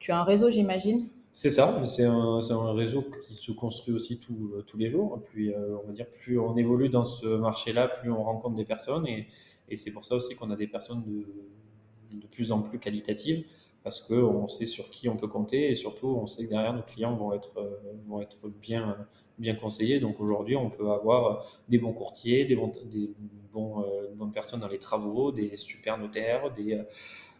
tu 0.00 0.12
as 0.12 0.18
un 0.18 0.22
réseau, 0.22 0.50
j'imagine? 0.50 1.08
C'est 1.36 1.50
ça, 1.50 1.84
c'est 1.84 2.04
un, 2.04 2.72
réseau 2.74 3.02
qui 3.02 3.34
se 3.34 3.50
construit 3.50 3.92
aussi 3.92 4.20
tous 4.20 4.78
les 4.78 4.88
jours. 4.88 5.20
Puis, 5.24 5.52
on 5.52 5.84
va 5.84 5.92
dire, 5.92 6.06
plus 6.08 6.38
on 6.38 6.56
évolue 6.56 6.88
dans 6.88 7.04
ce 7.04 7.26
marché-là, 7.26 7.88
plus 7.88 8.12
on 8.12 8.22
rencontre 8.22 8.54
des 8.54 8.64
personnes. 8.64 9.04
Et, 9.08 9.26
c'est 9.74 9.92
pour 9.92 10.04
ça 10.04 10.14
aussi 10.14 10.36
qu'on 10.36 10.52
a 10.52 10.56
des 10.56 10.68
personnes 10.68 11.02
de, 11.02 12.26
plus 12.30 12.52
en 12.52 12.62
plus 12.62 12.78
qualitatives 12.78 13.44
parce 13.82 14.00
qu'on 14.00 14.46
sait 14.46 14.64
sur 14.64 14.90
qui 14.90 15.08
on 15.08 15.16
peut 15.16 15.26
compter 15.26 15.70
et 15.70 15.74
surtout 15.74 16.06
on 16.06 16.28
sait 16.28 16.44
que 16.44 16.50
derrière 16.50 16.72
nos 16.72 16.82
clients 16.82 17.16
vont 17.16 17.32
être, 17.32 17.58
euh, 17.58 17.76
vont 18.06 18.20
être 18.20 18.48
bien, 18.48 18.96
bien 19.36 19.56
conseillés. 19.56 19.98
Donc 19.98 20.20
aujourd'hui, 20.20 20.54
on 20.54 20.70
peut 20.70 20.88
avoir 20.92 21.44
des 21.68 21.78
bons 21.78 21.92
courtiers, 21.92 22.44
des, 22.44 22.54
bons, 22.54 22.72
des 22.84 23.10
euh, 23.56 24.08
bonnes 24.14 24.32
personnes 24.32 24.60
dans 24.60 24.68
les 24.68 24.78
travaux, 24.78 25.32
des 25.32 25.56
super 25.56 25.98
notaires, 25.98 26.52
des, 26.52 26.74
euh, 26.74 26.84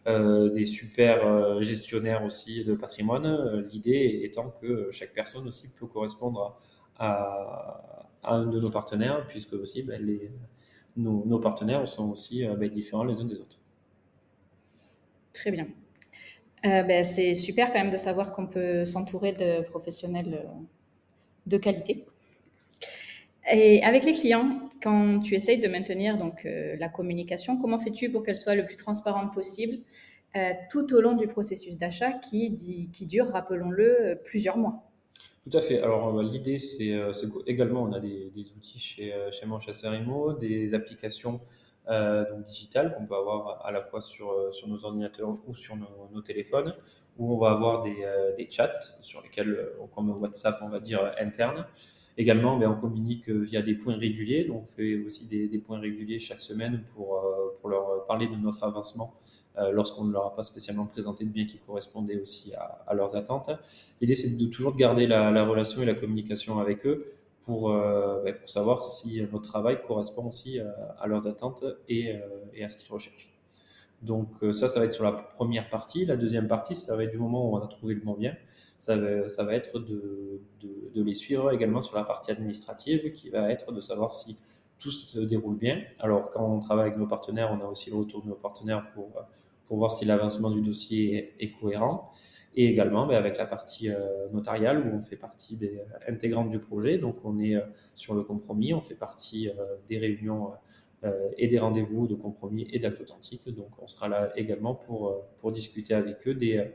des 0.05 0.65
super 0.65 1.61
gestionnaires 1.61 2.23
aussi 2.23 2.63
de 2.63 2.75
patrimoine. 2.75 3.65
L'idée 3.71 4.21
étant 4.23 4.49
que 4.49 4.89
chaque 4.91 5.13
personne 5.13 5.47
aussi 5.47 5.71
peut 5.73 5.87
correspondre 5.87 6.57
à, 6.97 8.07
un 8.23 8.45
de 8.45 8.59
nos 8.59 8.69
partenaires, 8.69 9.25
puisque 9.27 9.53
aussi 9.53 9.83
ben, 9.83 10.01
nos, 10.95 11.39
partenaires 11.39 11.87
sont 11.87 12.11
aussi 12.11 12.45
ben, 12.45 12.69
différents 12.69 13.03
les 13.03 13.19
uns 13.19 13.25
des 13.25 13.39
autres. 13.39 13.57
Très 15.33 15.51
bien. 15.51 15.67
Euh, 16.65 16.81
ben, 16.81 17.03
c'est 17.03 17.35
super 17.35 17.67
quand 17.71 17.79
même 17.79 17.91
de 17.91 17.97
savoir 17.97 18.31
qu'on 18.31 18.47
peut 18.47 18.85
s'entourer 18.85 19.33
de 19.33 19.61
professionnels 19.61 20.41
euh, 20.43 20.47
de 21.45 21.57
qualité. 21.57 22.05
Et 23.51 23.83
avec 23.83 24.05
les 24.05 24.13
clients, 24.13 24.69
quand 24.85 25.19
tu 25.19 25.35
essayes 25.35 25.59
de 25.59 25.67
maintenir 25.67 26.17
donc 26.17 26.45
euh, 26.45 26.75
la 26.79 26.87
communication, 26.87 27.57
comment 27.59 27.79
fais-tu 27.79 28.09
pour 28.09 28.23
qu'elle 28.23 28.37
soit 28.37 28.55
le 28.55 28.65
plus 28.65 28.77
transparente 28.77 29.33
possible 29.33 29.79
tout 30.69 30.93
au 30.93 30.99
long 30.99 31.13
du 31.13 31.27
processus 31.27 31.77
d'achat 31.77 32.11
qui, 32.11 32.49
dure, 33.07 33.29
rappelons-le, 33.29 34.19
plusieurs 34.25 34.57
mois? 34.57 34.83
Tout 35.49 35.57
à 35.57 35.61
fait. 35.61 35.79
Alors 35.79 36.21
l'idée, 36.21 36.57
c'est 36.57 36.93
également, 37.47 37.83
on 37.83 37.93
a 37.93 38.01
des, 38.01 38.33
outils 38.57 38.77
chez, 38.77 39.13
chez 39.31 39.45
Mon 39.45 39.61
Chasseur 39.61 39.95
Imo, 39.95 40.33
des 40.33 40.73
applications 40.73 41.39
euh, 41.87 42.27
donc 42.31 42.43
digital 42.45 42.95
qu'on 42.95 43.05
peut 43.05 43.15
avoir 43.15 43.63
à 43.63 43.71
la 43.71 43.83
fois 43.83 44.01
sur, 44.01 44.31
euh, 44.31 44.51
sur 44.51 44.67
nos 44.67 44.83
ordinateurs 44.85 45.37
ou 45.45 45.53
sur 45.53 45.75
nos, 45.75 46.21
téléphones, 46.21 46.73
où 47.17 47.35
on 47.35 47.37
va 47.37 47.51
avoir 47.51 47.83
des, 47.83 47.97
euh, 48.03 48.35
des, 48.35 48.49
chats 48.49 48.79
sur 49.01 49.21
lesquels, 49.21 49.69
comme 49.93 50.09
WhatsApp, 50.09 50.59
on 50.63 50.69
va 50.69 50.79
dire 50.79 51.13
interne, 51.19 51.67
Également, 52.17 52.57
ben, 52.57 52.69
on 52.69 52.79
communique 52.79 53.29
via 53.29 53.61
des 53.61 53.75
points 53.75 53.97
réguliers, 53.97 54.45
donc 54.45 54.63
on 54.63 54.65
fait 54.65 55.03
aussi 55.03 55.25
des, 55.25 55.57
points 55.59 55.79
réguliers 55.79 56.19
chaque 56.19 56.39
semaine 56.39 56.83
pour, 56.93 57.21
pour 57.59 57.69
leur 57.69 58.05
parler 58.07 58.27
de 58.27 58.35
notre 58.35 58.63
avancement 58.63 59.13
lorsqu'on 59.71 60.05
ne 60.05 60.11
leur 60.13 60.25
a 60.25 60.35
pas 60.35 60.43
spécialement 60.43 60.85
présenté 60.85 61.25
de 61.25 61.29
biens 61.29 61.45
qui 61.45 61.57
correspondaient 61.57 62.19
aussi 62.19 62.53
à, 62.55 62.93
leurs 62.93 63.15
attentes. 63.15 63.49
L'idée, 63.99 64.15
c'est 64.15 64.37
de 64.37 64.45
toujours 64.47 64.75
garder 64.75 65.07
la, 65.07 65.31
la, 65.31 65.45
relation 65.45 65.81
et 65.81 65.85
la 65.85 65.93
communication 65.93 66.59
avec 66.59 66.85
eux 66.85 67.13
pour, 67.41 67.69
ben, 67.73 68.35
savoir 68.45 68.85
si 68.85 69.21
notre 69.21 69.41
travail 69.41 69.81
correspond 69.81 70.27
aussi 70.27 70.59
à, 70.59 71.07
leurs 71.07 71.27
attentes 71.27 71.65
et 71.89 72.13
à 72.63 72.69
ce 72.69 72.77
qu'ils 72.77 72.93
recherchent. 72.93 73.34
Donc 74.01 74.29
euh, 74.43 74.53
ça, 74.53 74.67
ça 74.67 74.79
va 74.79 74.85
être 74.85 74.93
sur 74.93 75.03
la 75.03 75.11
première 75.11 75.69
partie. 75.69 76.05
La 76.05 76.17
deuxième 76.17 76.47
partie, 76.47 76.75
ça 76.75 76.95
va 76.95 77.03
être 77.03 77.11
du 77.11 77.17
moment 77.17 77.49
où 77.49 77.55
on 77.57 77.59
a 77.59 77.67
trouvé 77.67 77.95
le 77.95 78.01
bon 78.01 78.13
bien. 78.13 78.35
Ça 78.77 78.97
va, 78.97 79.29
ça 79.29 79.43
va 79.43 79.55
être 79.55 79.79
de, 79.79 80.41
les 80.93 81.13
suivre 81.13 81.51
également 81.51 81.81
sur 81.81 81.95
la 81.95 82.03
partie 82.03 82.31
administrative, 82.31 83.11
qui 83.13 83.29
va 83.29 83.51
être 83.51 83.71
de 83.71 83.81
savoir 83.81 84.11
si 84.11 84.37
tout 84.79 84.91
se 84.91 85.19
déroule 85.19 85.57
bien. 85.57 85.81
Alors 85.99 86.29
quand 86.29 86.45
on 86.45 86.59
travaille 86.59 86.87
avec 86.87 86.99
nos 86.99 87.07
partenaires, 87.07 87.51
on 87.51 87.63
a 87.65 87.69
aussi 87.69 87.89
le 87.89 87.95
retour 87.95 88.21
de 88.21 88.27
nos 88.27 88.35
partenaires 88.35 88.91
pour, 88.93 89.11
pour 89.67 89.77
voir 89.77 89.91
si 89.91 90.05
l'avancement 90.05 90.51
du 90.51 90.61
dossier 90.61 91.35
est, 91.39 91.51
cohérent. 91.51 92.11
Et 92.57 92.67
également 92.67 93.05
ben, 93.05 93.17
avec 93.17 93.37
la 93.37 93.45
partie 93.45 93.89
euh, 93.89 94.29
notariale 94.31 94.87
où 94.87 94.95
on 94.95 95.01
fait 95.01 95.17
partie 95.17 95.57
des, 95.57 95.81
intégrante 96.07 96.49
du 96.49 96.59
projet. 96.59 96.97
Donc 96.97 97.17
on 97.25 97.37
est 97.39 97.55
euh, 97.55 97.61
sur 97.95 98.13
le 98.13 98.23
compromis, 98.23 98.73
on 98.73 98.79
fait 98.79 98.95
partie 98.95 99.49
des 99.89 99.97
réunions 99.97 100.47
euh, 100.47 100.55
et 101.37 101.47
des 101.47 101.59
rendez-vous 101.59 102.07
de 102.07 102.15
compromis 102.15 102.67
et 102.71 102.79
d'actes 102.79 103.01
authentiques. 103.01 103.47
Donc 103.53 103.69
on 103.81 103.87
sera 103.87 104.07
là 104.07 104.31
également 104.35 104.75
pour, 104.75 105.09
euh, 105.09 105.21
pour 105.37 105.51
discuter 105.51 105.93
avec 105.93 106.27
eux 106.27 106.33
des, 106.33 106.57
euh, 106.57 106.65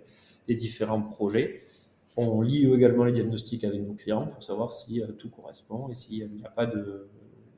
des 0.46 0.54
différents 0.54 1.02
projets. 1.02 1.60
On 2.16 2.42
lit 2.42 2.72
également 2.72 3.04
les 3.04 3.12
diagnostics 3.12 3.64
avec 3.64 3.80
nos 3.80 3.94
clients 3.94 4.26
pour 4.26 4.42
savoir 4.42 4.72
si 4.72 5.02
tout 5.18 5.30
correspond 5.30 5.88
et 5.88 5.94
s'il 5.94 6.28
n'y 6.30 6.44
a 6.44 6.50
pas 6.50 6.66
de, 6.66 7.08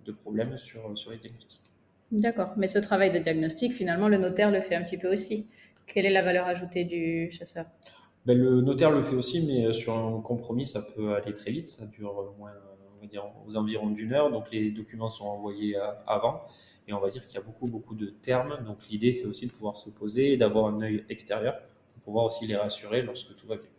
de 0.05 0.13
problème 0.13 0.57
sur, 0.57 0.97
sur 0.97 1.11
les 1.11 1.19
diagnostics. 1.19 1.63
D'accord, 2.13 2.53
mais 2.57 2.69
ce 2.69 2.79
travail 2.79 3.11
de 3.11 3.19
diagnostic, 3.19 3.73
finalement, 3.73 4.09
le 4.09 4.19
notaire 4.19 4.51
le 4.51 4.61
fait 4.61 4.75
un 4.75 4.83
petit 4.83 4.99
peu 4.99 5.11
aussi. 5.13 5.49
Quelle 5.87 6.07
est 6.07 6.11
la 6.11 6.23
valeur 6.23 6.47
ajoutée 6.47 6.85
du 6.85 7.31
chasseur? 7.33 7.65
Ben, 8.27 8.39
Le 8.39 8.61
notaire 8.61 8.91
le 8.91 9.03
fait 9.03 9.17
aussi, 9.17 9.45
mais 9.47 9.73
sur 9.73 9.97
un 9.97 10.21
compromis, 10.21 10.67
ça 10.67 10.83
peut 10.95 11.15
aller 11.15 11.33
très 11.33 11.51
vite, 11.51 11.67
ça 11.67 11.87
dure 11.87 12.35
moins, 12.39 12.53
dire 13.07 13.25
aux 13.47 13.57
environs 13.57 13.91
d'une 13.91 14.13
heure. 14.13 14.31
Donc 14.31 14.51
les 14.51 14.71
documents 14.71 15.11
sont 15.11 15.27
envoyés 15.27 15.77
euh, 15.77 15.93
avant. 16.07 16.43
Et 16.89 16.93
on 16.93 17.01
va 17.01 17.11
dire 17.11 17.25
qu'il 17.27 17.35
y 17.35 17.39
a 17.39 17.45
beaucoup, 17.45 17.67
beaucoup 17.67 17.95
de 17.95 18.07
termes. 18.07 18.59
Donc 18.65 18.79
l'idée, 18.91 19.13
c'est 19.13 19.27
aussi 19.27 19.47
de 19.47 19.53
pouvoir 19.53 19.77
se 19.77 19.91
poser 19.91 20.33
et 20.33 20.37
d'avoir 20.37 20.67
un 20.67 20.81
œil 20.81 21.05
extérieur 21.09 21.55
pour 21.95 22.03
pouvoir 22.03 22.25
aussi 22.27 22.47
les 22.47 22.57
rassurer 22.57 23.03
lorsque 23.03 23.35
tout 23.37 23.47
va 23.47 23.57
bien. 23.57 23.71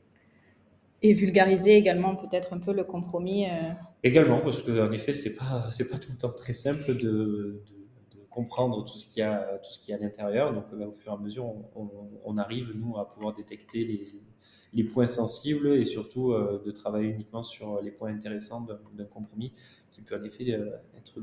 Et 1.01 1.13
vulgariser 1.13 1.75
également 1.75 2.15
peut-être 2.15 2.53
un 2.53 2.59
peu 2.59 2.71
le 2.71 2.85
compromis. 2.85 3.45
Euh. 3.45 3.71
Également, 4.03 4.39
parce 4.39 4.63
qu'en 4.63 4.91
effet, 4.91 5.13
c'est 5.13 5.35
pas 5.35 5.67
c'est 5.71 5.89
pas 5.89 5.97
tout 5.97 6.11
le 6.11 6.17
temps 6.17 6.31
très 6.31 6.53
simple 6.53 6.95
de, 6.97 7.61
comprendre 8.29 8.83
tout 8.83 8.97
ce 8.97 9.05
qu'il 9.05 9.19
y 9.19 9.23
a 9.23 9.59
tout 9.63 9.71
ce 9.71 9.79
qu'il 9.79 9.91
y 9.91 9.93
a 9.93 9.97
à 9.97 10.01
l'intérieur. 10.01 10.53
Donc, 10.53 10.63
bah, 10.71 10.87
au 10.87 10.91
fur 10.91 11.11
et 11.11 11.15
à 11.15 11.19
mesure, 11.19 11.45
on, 11.75 11.89
on, 12.25 12.37
arrive 12.39 12.71
nous 12.73 12.97
à 12.97 13.07
pouvoir 13.07 13.35
détecter 13.35 13.83
les, 13.83 14.11
les 14.73 14.83
points 14.83 15.05
sensibles 15.05 15.75
et 15.75 15.85
surtout 15.85 16.31
euh, 16.31 16.61
de 16.65 16.71
travailler 16.71 17.09
uniquement 17.09 17.43
sur 17.43 17.81
les 17.81 17.91
points 17.91 18.11
intéressants 18.11 18.65
d'un 18.93 19.05
compromis 19.05 19.53
qui 19.91 20.01
peut 20.01 20.15
en 20.15 20.23
effet 20.23 20.51
euh, 20.51 20.71
être 20.97 21.21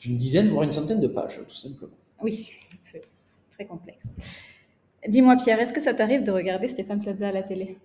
d'une 0.00 0.16
dizaine, 0.16 0.48
voire 0.48 0.64
une 0.64 0.72
centaine 0.72 1.00
de 1.00 1.08
pages, 1.08 1.40
tout 1.48 1.56
simplement. 1.56 1.96
Oui, 2.22 2.52
très 3.50 3.66
complexe. 3.66 4.14
Dis-moi 5.06 5.36
Pierre, 5.36 5.60
est-ce 5.60 5.72
que 5.72 5.80
ça 5.80 5.94
t'arrive 5.94 6.22
de 6.22 6.30
regarder 6.30 6.68
Stéphane 6.68 7.00
Plaza 7.00 7.28
à 7.28 7.32
la 7.32 7.42
télé? 7.42 7.78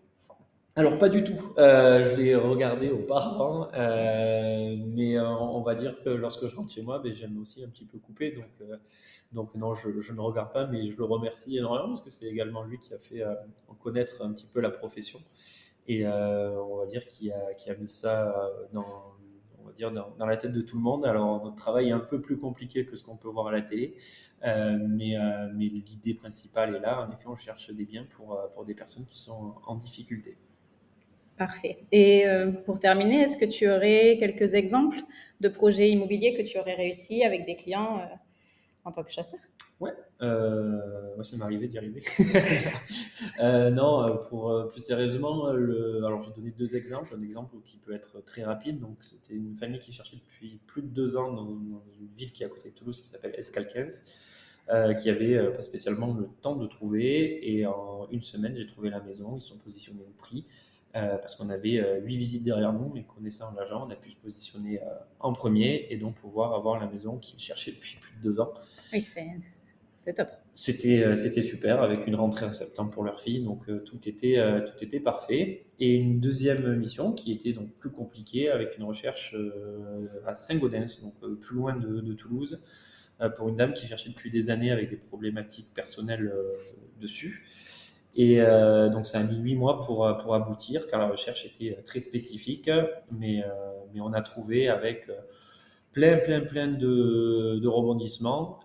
Alors 0.76 0.98
pas 0.98 1.08
du 1.08 1.24
tout. 1.24 1.38
Euh, 1.60 2.04
je 2.04 2.16
l'ai 2.16 2.36
regardé 2.36 2.90
auparavant, 2.90 3.70
euh, 3.76 4.76
mais 4.88 5.20
euh, 5.20 5.30
on 5.30 5.62
va 5.62 5.76
dire 5.76 6.00
que 6.00 6.10
lorsque 6.10 6.48
je 6.48 6.56
rentre 6.56 6.72
chez 6.74 6.82
moi, 6.82 6.98
ben, 6.98 7.14
j'aime 7.14 7.38
aussi 7.40 7.64
un 7.64 7.70
petit 7.70 7.86
peu 7.86 8.00
couper. 8.00 8.32
Donc, 8.32 8.70
donc 9.34 9.54
non, 9.54 9.76
je, 9.76 9.90
ne 10.12 10.20
regarde 10.20 10.52
pas, 10.52 10.66
mais 10.66 10.90
je 10.90 10.98
le 10.98 11.04
remercie 11.04 11.58
énormément 11.60 11.90
parce 11.90 12.02
que 12.02 12.10
c'est 12.10 12.26
également 12.26 12.64
lui 12.64 12.80
qui 12.80 12.92
a 12.92 12.98
fait 12.98 13.22
connaître 13.80 14.24
un 14.24 14.34
petit 14.34 14.48
peu 14.48 14.62
la 14.62 14.72
profession 14.72 15.20
et 15.88 16.08
on 16.08 16.78
va 16.78 16.86
dire 16.88 17.06
qui 17.08 17.32
a, 17.32 17.76
mis 17.80 17.88
ça 17.88 18.34
dans, 18.74 19.14
on 19.62 19.66
va 19.68 19.74
dire 19.74 19.92
la 19.92 20.38
tête 20.38 20.54
de 20.54 20.62
tout 20.62 20.78
le 20.78 20.82
monde. 20.82 21.06
Alors 21.06 21.44
notre 21.44 21.56
travail 21.56 21.90
est 21.90 21.92
un 21.92 22.00
peu 22.00 22.20
plus 22.20 22.40
compliqué 22.40 22.84
que 22.84 22.96
ce 22.96 23.04
qu'on 23.04 23.18
peut 23.18 23.30
voir 23.30 23.48
à 23.48 23.52
la 23.52 23.62
télé, 23.62 23.96
mais, 24.44 25.18
l'idée 25.56 26.16
principale 26.16 26.76
est 26.76 26.80
là. 26.80 27.08
En 27.08 27.12
effet, 27.12 27.28
on 27.28 27.36
cherche 27.36 27.70
des 27.72 27.86
biens 27.86 28.08
pour 28.10 28.66
des 28.66 28.74
personnes 28.74 29.06
qui 29.06 29.20
sont 29.20 29.54
en 29.68 29.76
difficulté. 29.76 30.36
Parfait. 31.38 31.80
Et 31.92 32.28
euh, 32.28 32.52
pour 32.52 32.80
terminer, 32.80 33.22
est-ce 33.22 33.38
que 33.38 33.46
tu 33.46 33.70
aurais 33.70 34.18
quelques 34.20 34.54
exemples 34.54 35.00
de 35.42 35.50
projets 35.50 35.90
immobiliers 35.90 36.34
que 36.34 36.44
tu 36.44 36.60
aurais 36.60 36.76
réussi 36.76 37.24
avec 37.24 37.46
des 37.46 37.56
clients 37.56 38.00
euh, 38.00 38.06
en 38.86 38.92
tant 38.92 39.04
que 39.04 39.12
chasseur? 39.12 39.40
Ouais, 39.80 39.94
euh, 40.22 41.24
ça 41.24 41.36
m'est 41.36 41.44
arrivé 41.44 41.68
d'y 41.68 41.78
arriver. 41.80 42.04
non, 43.72 44.20
pour 44.30 44.70
plus 44.70 44.80
sérieusement, 44.80 45.48
alors 45.48 46.22
je 46.22 46.30
vais 46.30 46.36
donner 46.36 46.52
deux 46.52 46.76
exemples. 46.76 47.16
Un 47.18 47.24
exemple 47.24 47.56
qui 47.66 47.78
peut 47.78 47.94
être 47.94 48.24
très 48.24 48.44
rapide. 48.44 48.80
Donc, 48.80 48.98
c'était 49.02 49.34
une 49.34 49.56
famille 49.56 49.80
qui 49.80 49.92
cherchait 49.92 50.18
depuis 50.18 50.60
plus 50.68 50.84
de 50.84 50.88
deux 50.88 51.18
ans 51.18 51.34
dans, 51.34 51.48
une 51.48 51.80
ville 52.16 52.32
qui 52.32 52.44
est 52.44 52.46
à 52.46 52.50
côté 52.50 52.70
de 52.70 52.76
Toulouse 52.76 53.02
qui 53.02 53.08
s'appelle 53.08 53.34
Escalquens. 53.36 54.04
qui 55.02 55.10
avait 55.10 55.52
pas 55.52 55.64
spécialement 55.64 56.14
le 56.14 56.30
temps 56.42 56.56
de 56.56 56.68
trouver. 56.68 57.52
Et 57.52 57.66
en 57.66 58.08
une 58.12 58.22
semaine, 58.22 58.56
j'ai 58.56 58.68
trouvé 58.68 58.92
la 58.92 59.02
maison. 59.02 59.36
Ils 59.36 59.42
sont 59.42 59.58
positionnés 59.58 60.04
au 60.08 60.14
prix. 60.18 60.46
Euh, 60.96 61.18
parce 61.18 61.36
qu'on 61.36 61.50
avait 61.50 61.80
euh, 61.80 62.00
huit 62.02 62.18
visites 62.18 62.44
derrière 62.44 62.72
nous, 62.72 62.92
mais 62.94 63.04
connaissant 63.04 63.52
l'agent, 63.58 63.88
on 63.88 63.90
a 63.90 63.96
pu 63.96 64.12
se 64.12 64.16
positionner 64.16 64.80
euh, 64.80 64.86
en 65.20 65.34
premier 65.34 65.88
et 65.90 65.98
donc 65.98 66.14
pouvoir 66.14 66.54
avoir 66.54 66.80
la 66.80 66.86
maison 66.86 67.18
qu'ils 67.18 67.40
cherchaient 67.40 67.72
depuis 67.72 67.98
plus 68.00 68.16
de 68.18 68.22
deux 68.22 68.40
ans. 68.40 68.54
Oui, 68.94 69.02
c'est 69.02 70.14
top. 70.14 70.28
C'était 70.54 71.16
c'était 71.16 71.42
super 71.42 71.82
avec 71.82 72.06
une 72.06 72.14
rentrée 72.14 72.46
en 72.46 72.54
septembre 72.54 72.92
pour 72.92 73.04
leur 73.04 73.20
fille, 73.20 73.42
donc 73.42 73.66
tout 73.86 74.08
était 74.08 74.38
tout 74.66 74.84
était 74.84 75.00
parfait. 75.00 75.66
Et 75.80 75.96
une 75.96 76.20
deuxième 76.20 76.76
mission 76.76 77.14
qui 77.14 77.32
était 77.32 77.54
donc 77.54 77.72
plus 77.80 77.90
compliquée 77.90 78.50
avec 78.50 78.78
une 78.78 78.84
recherche 78.84 79.36
à 80.28 80.36
Saint-Gaudens, 80.36 81.02
donc 81.02 81.40
plus 81.40 81.56
loin 81.56 81.76
de, 81.78 82.02
de 82.02 82.14
Toulouse, 82.14 82.62
pour 83.38 83.48
une 83.48 83.56
dame 83.56 83.74
qui 83.74 83.88
cherchait 83.88 84.10
depuis 84.10 84.30
des 84.30 84.50
années 84.50 84.72
avec 84.72 84.90
des 84.90 84.98
problématiques 84.98 85.74
personnelles 85.74 86.32
dessus. 87.00 87.46
Et 88.16 88.40
euh, 88.40 88.90
donc, 88.90 89.06
ça 89.06 89.20
a 89.20 89.24
mis 89.24 89.40
huit 89.40 89.56
mois 89.56 89.82
pour, 89.82 90.06
euh, 90.06 90.14
pour 90.14 90.36
aboutir, 90.36 90.88
car 90.88 91.00
la 91.00 91.08
recherche 91.08 91.46
était 91.46 91.76
euh, 91.78 91.82
très 91.84 92.00
spécifique, 92.00 92.70
mais, 93.12 93.44
mais 93.94 94.02
on 94.02 94.14
a 94.14 94.22
trouvé 94.22 94.68
avec 94.70 95.10
plein, 95.92 96.18
plein, 96.18 96.42
plein 96.42 96.68
de, 96.68 97.68
rebondissements, 97.68 98.60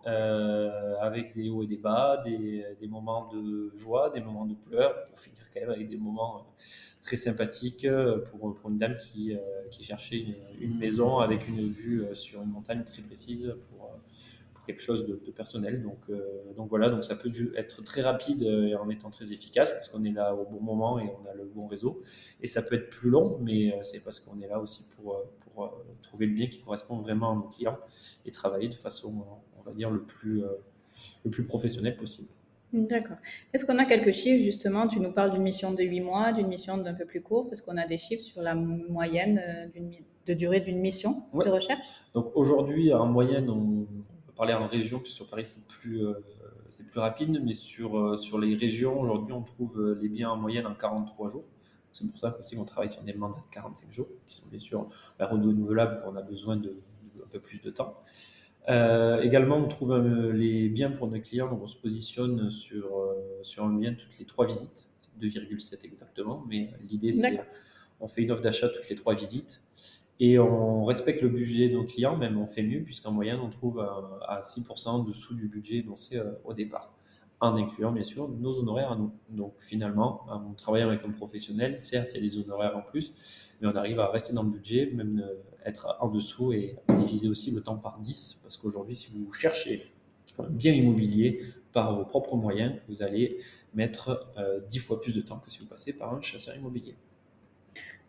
avec 1.01 1.35
des 1.35 1.49
hauts 1.49 1.63
et 1.63 1.67
des 1.67 1.79
bas, 1.79 2.21
des, 2.25 2.65
des, 2.81 2.89
moments 2.89 3.29
de 3.33 3.73
joie, 3.77 4.11
des 4.11 4.21
moments 4.21 4.47
de 4.47 4.55
pleurs, 4.55 5.05
pour 5.05 5.19
finir 5.19 5.43
quand 5.53 5.61
même 5.61 5.71
avec 5.71 5.89
des 5.89 5.97
moments 5.97 6.47
très 7.03 7.17
sympathiques 7.17 7.87
pour, 8.31 8.55
pour 8.55 8.71
une 8.71 8.79
dame 8.79 8.97
qui, 8.99 9.35
qui 9.71 9.83
cherchait 9.83 10.19
une, 10.19 10.35
une, 10.61 10.79
maison 10.79 11.19
avec 11.19 11.49
une 11.49 11.69
vue 11.69 12.05
sur 12.13 12.43
une 12.43 12.51
montagne 12.51 12.85
très 12.85 13.03
précise 13.03 13.55
pour 13.71 13.91
quelque 14.69 14.83
chose 14.83 15.07
de, 15.07 15.31
personnel. 15.31 15.83
Donc, 15.83 15.99
euh, 16.11 16.53
donc 16.57 16.69
voilà, 16.69 16.91
donc 16.91 17.03
ça 17.03 17.17
peut 17.17 17.31
être 17.57 17.83
très 17.83 18.03
rapide 18.03 18.43
et 18.43 18.75
en 18.75 18.91
étant 18.91 19.09
très 19.09 19.33
efficace 19.33 19.71
parce 19.71 19.89
qu'on 19.89 20.05
est 20.05 20.13
là 20.13 20.35
au 20.35 20.45
bon 20.45 20.61
moment 20.61 20.99
et 21.01 21.05
on 21.05 21.27
a 21.29 21.35
le 21.35 21.45
bon 21.45 21.67
réseau. 21.67 22.03
Et 22.43 22.47
ça 22.47 22.61
peut 22.61 22.75
être 22.75 22.91
plus 22.91 23.09
long, 23.09 23.39
mais 23.41 23.73
euh, 23.73 23.79
c'est 23.83 24.05
parce 24.05 24.21
qu'on 24.21 24.41
est 24.43 24.47
là 24.47 24.61
aussi 24.61 24.87
pour, 24.95 25.15
euh, 25.15 25.25
pour 25.41 25.83
trouver 26.03 26.27
le 26.27 26.35
bien 26.35 26.49
qui 26.49 26.61
correspond 26.61 26.97
vraiment 26.99 27.33
à 27.33 27.35
nos 27.35 27.49
clients 27.49 27.79
et 28.27 28.31
travailler 28.31 28.69
de 28.69 28.75
façon, 28.75 29.25
on 29.59 29.63
va 29.63 29.73
dire, 29.73 29.91
le 29.91 30.03
plus, 30.03 30.43
le 31.25 31.31
plus 31.31 31.45
professionnel 31.45 31.97
possible. 31.97 32.29
D'accord. 32.73 33.17
Est-ce 33.53 33.65
qu'on 33.65 33.79
a 33.79 33.87
quelques 33.87 34.13
chiffres 34.13 34.45
justement? 34.45 34.87
Tu 34.87 35.01
nous 35.01 35.11
parles 35.11 35.33
d'une 35.33 35.43
mission 35.43 35.73
de 35.73 35.83
8 35.83 36.01
mois, 36.03 36.33
d'une 36.33 36.47
mission 36.47 36.77
d'un 36.77 36.95
peu 36.95 37.07
plus 37.07 37.23
courte. 37.23 37.53
Est-ce 37.53 37.63
qu'on 37.63 37.79
a 37.79 37.87
des 37.87 37.99
chiffres 37.99 38.23
sur 38.23 38.43
la 38.43 38.55
moyenne 38.55 39.43
de 40.27 40.35
durée 40.35 40.61
d'une 40.61 40.79
mission 40.79 41.23
de 41.35 41.49
recherche? 41.49 41.87
Donc 42.15 42.31
aujourd'hui, 42.37 42.93
en 42.93 43.07
moyenne, 43.07 43.51
on, 43.51 43.87
parler 44.39 44.55
en 44.55 44.69
région, 44.69 45.01
puis 45.01 45.11
sur 45.11 45.27
Paris, 45.27 45.45
c'est 45.45 45.67
plus, 45.67 46.07
euh, 46.07 46.15
c'est 46.71 46.89
plus 46.89 47.01
rapide, 47.01 47.43
mais 47.45 47.53
sur, 47.53 47.99
euh, 47.99 48.17
sur 48.17 48.39
les 48.39 48.55
régions, 48.55 48.99
aujourd'hui, 49.01 49.33
on 49.33 49.43
trouve 49.43 49.81
euh, 49.81 49.99
les 50.01 50.09
biens 50.09 50.31
en 50.31 50.37
moyenne 50.37 50.65
en 50.65 50.75
43 50.75 51.29
jours. 51.29 51.45
C'est 51.93 52.07
pour 52.07 52.17
ça 52.19 52.37
aussi 52.39 52.55
qu'on 52.57 52.65
travaille 52.65 52.89
sur 52.89 53.03
des 53.03 53.15
mandats 53.15 53.41
de 53.41 53.53
45 53.53 53.91
jours, 53.91 54.07
qui 54.29 54.37
sont 54.37 54.47
bien 54.49 54.61
sûr 54.61 54.89
bah, 55.19 55.27
renouvelables 55.27 55.99
quand 56.01 56.13
on 56.13 56.17
a 56.17 56.23
besoin 56.23 56.57
de, 56.57 56.81
un 57.21 57.27
peu 57.33 57.41
plus 57.41 57.61
de 57.61 57.71
temps. 57.71 58.01
également, 58.69 59.57
on 59.57 59.67
trouve 59.67 59.99
les 60.33 60.69
biens 60.69 60.93
pour 60.93 61.09
nos 61.09 61.21
clients, 61.21 61.51
donc 61.51 61.61
on 61.63 61.67
se 61.67 61.77
positionne 61.77 62.49
sur, 62.51 62.85
sur 63.43 63.65
un 63.65 63.73
bien 63.73 63.95
toutes 63.95 64.19
les 64.21 64.27
trois 64.27 64.47
visites, 64.47 64.87
2,7 65.21 65.85
exactement, 65.85 66.45
mais 66.47 66.71
l'idée 66.89 67.13
c'est 67.13 67.41
on 68.01 68.07
fait 68.07 68.23
une 68.23 68.31
offre 68.31 68.43
d'achat 68.43 68.69
toutes 68.69 68.89
les 68.89 68.95
trois 68.95 69.15
visites. 69.17 69.63
Et 70.21 70.39
on 70.39 70.85
respecte 70.85 71.23
le 71.23 71.29
budget 71.29 71.69
de 71.69 71.75
nos 71.75 71.85
clients, 71.85 72.17
même 72.17 72.39
on 72.39 72.47
fait 72.47 72.63
mieux, 72.63 72.83
puisqu'en 72.83 73.13
moyenne, 73.13 73.39
on 73.41 73.51
trouve 73.51 73.81
à 73.81 74.41
6% 74.41 74.89
en 74.89 75.05
dessous 75.05 75.35
du 75.35 75.47
budget 75.47 75.77
énoncé 75.77 76.17
euh, 76.17 76.33
au 76.45 76.55
départ. 76.55 76.93
en 77.41 77.57
incluant 77.57 77.93
bien 77.93 78.03
sûr 78.03 78.29
nos 78.29 78.59
honoraires 78.59 78.93
à 78.93 78.97
nous. 78.97 79.13
Donc 79.31 79.55
finalement, 79.61 80.27
en 80.29 80.55
travaillant 80.55 80.89
avec 80.89 81.05
un 81.05 81.13
professionnel, 81.13 81.79
certes, 81.79 82.11
il 82.13 82.17
y 82.17 82.19
a 82.19 82.23
des 82.23 82.39
honoraires 82.39 82.77
en 82.77 82.83
plus, 82.83 83.15
mais 83.61 83.69
on 83.69 83.77
arrive 83.77 84.01
à 84.01 84.11
rester 84.11 84.33
dans 84.33 84.43
le 84.43 84.51
budget, 84.51 84.91
même 84.93 85.25
être 85.65 85.97
en 86.01 86.09
dessous 86.09 86.53
et 86.53 86.77
diviser 86.89 87.29
aussi 87.29 87.53
le 87.53 87.63
temps 87.63 87.77
par 87.77 88.01
10, 88.01 88.41
parce 88.43 88.57
qu'aujourd'hui, 88.57 88.97
si 88.97 89.11
vous 89.13 89.33
cherchez 89.33 89.93
un 90.39 90.49
bien 90.49 90.73
immobilier 90.73 91.43
par 91.73 91.97
vos 91.97 92.05
propres 92.05 92.37
moyens, 92.37 92.75
vous 92.89 93.03
allez 93.03 93.39
mettre 93.75 94.33
euh, 94.39 94.61
10 94.69 94.79
fois 94.79 95.01
plus 95.01 95.15
de 95.15 95.21
temps 95.21 95.39
que 95.39 95.51
si 95.51 95.59
vous 95.59 95.67
passez 95.67 95.97
par 95.97 96.15
un 96.15 96.21
chasseur 96.21 96.57
immobilier. 96.57 96.97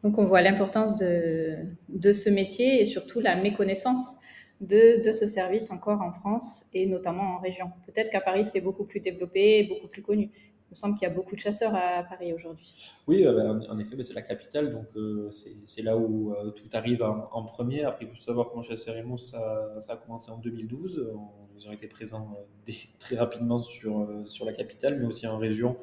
Donc 0.04 0.18
on 0.18 0.26
voit 0.26 0.42
l'importance 0.42 0.96
de, 0.96 2.12
ce 2.14 2.30
métier 2.30 2.82
et 2.82 2.86
surtout 2.86 3.20
la 3.20 3.36
méconnaissance 3.36 4.16
de, 4.62 5.02
ce 5.12 5.26
service 5.26 5.72
encore 5.72 6.02
en 6.02 6.12
France 6.12 6.66
et 6.74 6.86
notamment 6.86 7.36
en 7.36 7.40
région. 7.40 7.72
Peut-être 7.86 8.10
qu'à 8.10 8.22
Paris, 8.22 8.46
c'est 8.46 8.62
beaucoup 8.62 8.86
plus 8.86 9.00
développé 9.00 9.60
et 9.60 9.64
beaucoup 9.64 9.88
plus 9.88 10.02
connu. 10.02 10.32
Il 10.70 10.74
me 10.74 10.76
semble 10.76 10.94
qu'il 11.00 11.08
y 11.08 11.12
a 11.12 11.14
beaucoup 11.14 11.36
de 11.36 11.40
chasseurs 11.40 11.74
à 11.74 12.04
Paris 12.04 12.32
aujourd'hui. 12.32 12.92
Oui, 13.08 13.26
euh, 13.26 13.34
ben, 13.34 13.66
en 13.72 13.80
effet, 13.80 13.96
ben, 13.96 14.04
c'est 14.04 14.14
la 14.14 14.22
capitale, 14.22 14.72
donc 14.72 14.86
euh, 14.96 15.32
c'est 15.32 15.82
là 15.82 15.98
où 15.98 16.32
euh, 16.32 16.52
tout 16.52 16.70
arrive 16.74 17.02
en, 17.02 17.44
premier. 17.44 17.84
Après, 17.84 18.06
il 18.06 18.08
faut 18.08 18.16
savoir 18.16 18.52
que 18.52 18.56
mon 18.56 18.62
chasseur 18.62 18.96
Imo, 18.96 19.18
ça, 19.18 19.74
ça, 19.82 19.94
a 19.94 19.98
commencé 19.98 20.32
en 20.32 20.38
2012. 20.38 21.10
On, 21.16 21.20
ils 21.58 21.68
ont 21.68 21.72
été 21.72 21.88
présents 21.88 22.38
très 23.00 23.16
rapidement 23.16 23.58
sur, 23.58 24.08
la 24.46 24.54
capitale, 24.54 25.00
mais 25.00 25.08
aussi 25.08 25.26
en 25.26 25.38
région 25.38 25.76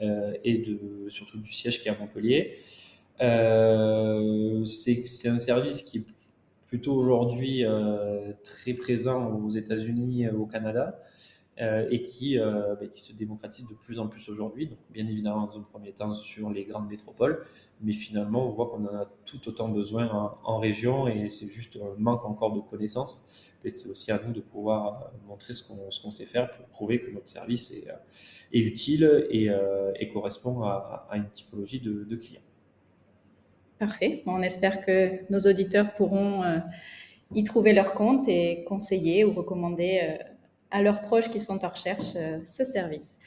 et 0.00 0.78
surtout 1.08 1.38
du 1.38 1.52
siège 1.52 1.80
qui 1.80 1.88
est 1.88 1.90
à 1.90 1.98
Montpellier. 1.98 2.58
C'est 3.18 5.28
un 5.28 5.38
service 5.38 5.82
qui 5.82 5.98
est 5.98 6.04
plutôt 6.74 6.94
aujourd'hui 6.94 7.64
euh, 7.64 8.32
très 8.42 8.74
présent 8.74 9.32
aux 9.32 9.50
États-Unis, 9.50 10.28
au 10.30 10.44
Canada, 10.44 11.00
euh, 11.60 11.86
et 11.88 12.02
qui, 12.02 12.36
euh, 12.36 12.74
bah, 12.74 12.88
qui 12.88 13.00
se 13.00 13.12
démocratise 13.12 13.64
de 13.68 13.74
plus 13.74 14.00
en 14.00 14.08
plus 14.08 14.28
aujourd'hui. 14.28 14.76
Bien 14.90 15.06
évidemment, 15.06 15.46
dans 15.46 15.56
un 15.56 15.62
premier 15.62 15.92
temps 15.92 16.12
sur 16.12 16.50
les 16.50 16.64
grandes 16.64 16.88
métropoles, 16.88 17.44
mais 17.80 17.92
finalement, 17.92 18.48
on 18.48 18.50
voit 18.50 18.70
qu'on 18.70 18.84
en 18.86 18.96
a 18.96 19.08
tout 19.24 19.48
autant 19.48 19.68
besoin 19.68 20.36
en, 20.42 20.58
région, 20.58 21.06
et 21.06 21.28
c'est 21.28 21.46
juste 21.46 21.76
un 21.76 21.94
manque 21.96 22.24
encore 22.24 22.52
de 22.52 22.60
connaissances. 22.60 23.44
Et 23.62 23.70
c'est 23.70 23.88
aussi 23.88 24.10
à 24.10 24.20
nous 24.26 24.32
de 24.32 24.40
pouvoir 24.40 25.12
montrer 25.28 25.52
ce 25.52 25.62
qu'on 25.62 26.10
sait 26.10 26.26
faire 26.26 26.50
pour 26.50 26.66
prouver 26.66 27.00
que 27.00 27.12
notre 27.12 27.28
service 27.28 27.72
est, 28.52 28.58
utile 28.58 29.28
et, 29.30 30.08
correspond 30.12 30.64
à, 30.64 31.08
une 31.14 31.30
typologie 31.30 31.78
de 31.78 32.16
clients. 32.16 32.42
On 34.26 34.42
espère 34.42 34.84
que 34.84 35.30
nos 35.30 35.40
auditeurs 35.40 35.94
pourront 35.94 36.42
euh, 36.42 36.58
y 37.34 37.44
trouver 37.44 37.72
leur 37.72 37.94
compte 37.94 38.28
et 38.28 38.64
conseiller 38.64 39.24
ou 39.24 39.32
recommander 39.32 40.00
euh, 40.02 40.16
à 40.70 40.82
leurs 40.82 41.00
proches 41.00 41.30
qui 41.30 41.40
sont 41.40 41.64
en 41.64 41.68
recherche 41.68 42.14
euh, 42.16 42.38
ce 42.44 42.64
service. 42.64 43.18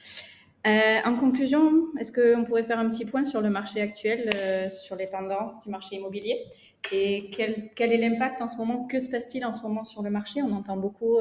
En 0.65 1.15
conclusion, 1.15 1.85
est-ce 1.97 2.11
qu'on 2.11 2.43
pourrait 2.43 2.63
faire 2.63 2.77
un 2.77 2.89
petit 2.89 3.05
point 3.05 3.23
sur 3.23 3.39
le 3.39 3.49
marché 3.49 3.79
actuel, 3.79 4.69
sur 4.69 4.97
les 4.97 5.07
tendances 5.07 5.63
du 5.63 5.69
marché 5.69 5.95
immobilier? 5.95 6.43
Et 6.91 7.29
quel, 7.31 7.69
quel 7.73 7.93
est 7.93 7.97
l'impact 7.97 8.41
en 8.41 8.49
ce 8.49 8.57
moment? 8.57 8.85
Que 8.85 8.99
se 8.99 9.09
passe-t-il 9.09 9.45
en 9.45 9.53
ce 9.53 9.61
moment 9.61 9.85
sur 9.85 10.01
le 10.01 10.09
marché? 10.09 10.41
On 10.41 10.51
entend 10.51 10.75
beaucoup 10.75 11.19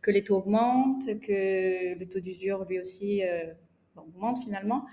que 0.00 0.12
les 0.12 0.22
taux 0.22 0.36
augmentent, 0.36 1.06
que 1.20 1.98
le 1.98 2.08
taux 2.08 2.20
d'usure 2.20 2.66
lui 2.68 2.78
aussi 2.78 3.22
augmente 3.96 4.44
finalement. 4.44 4.84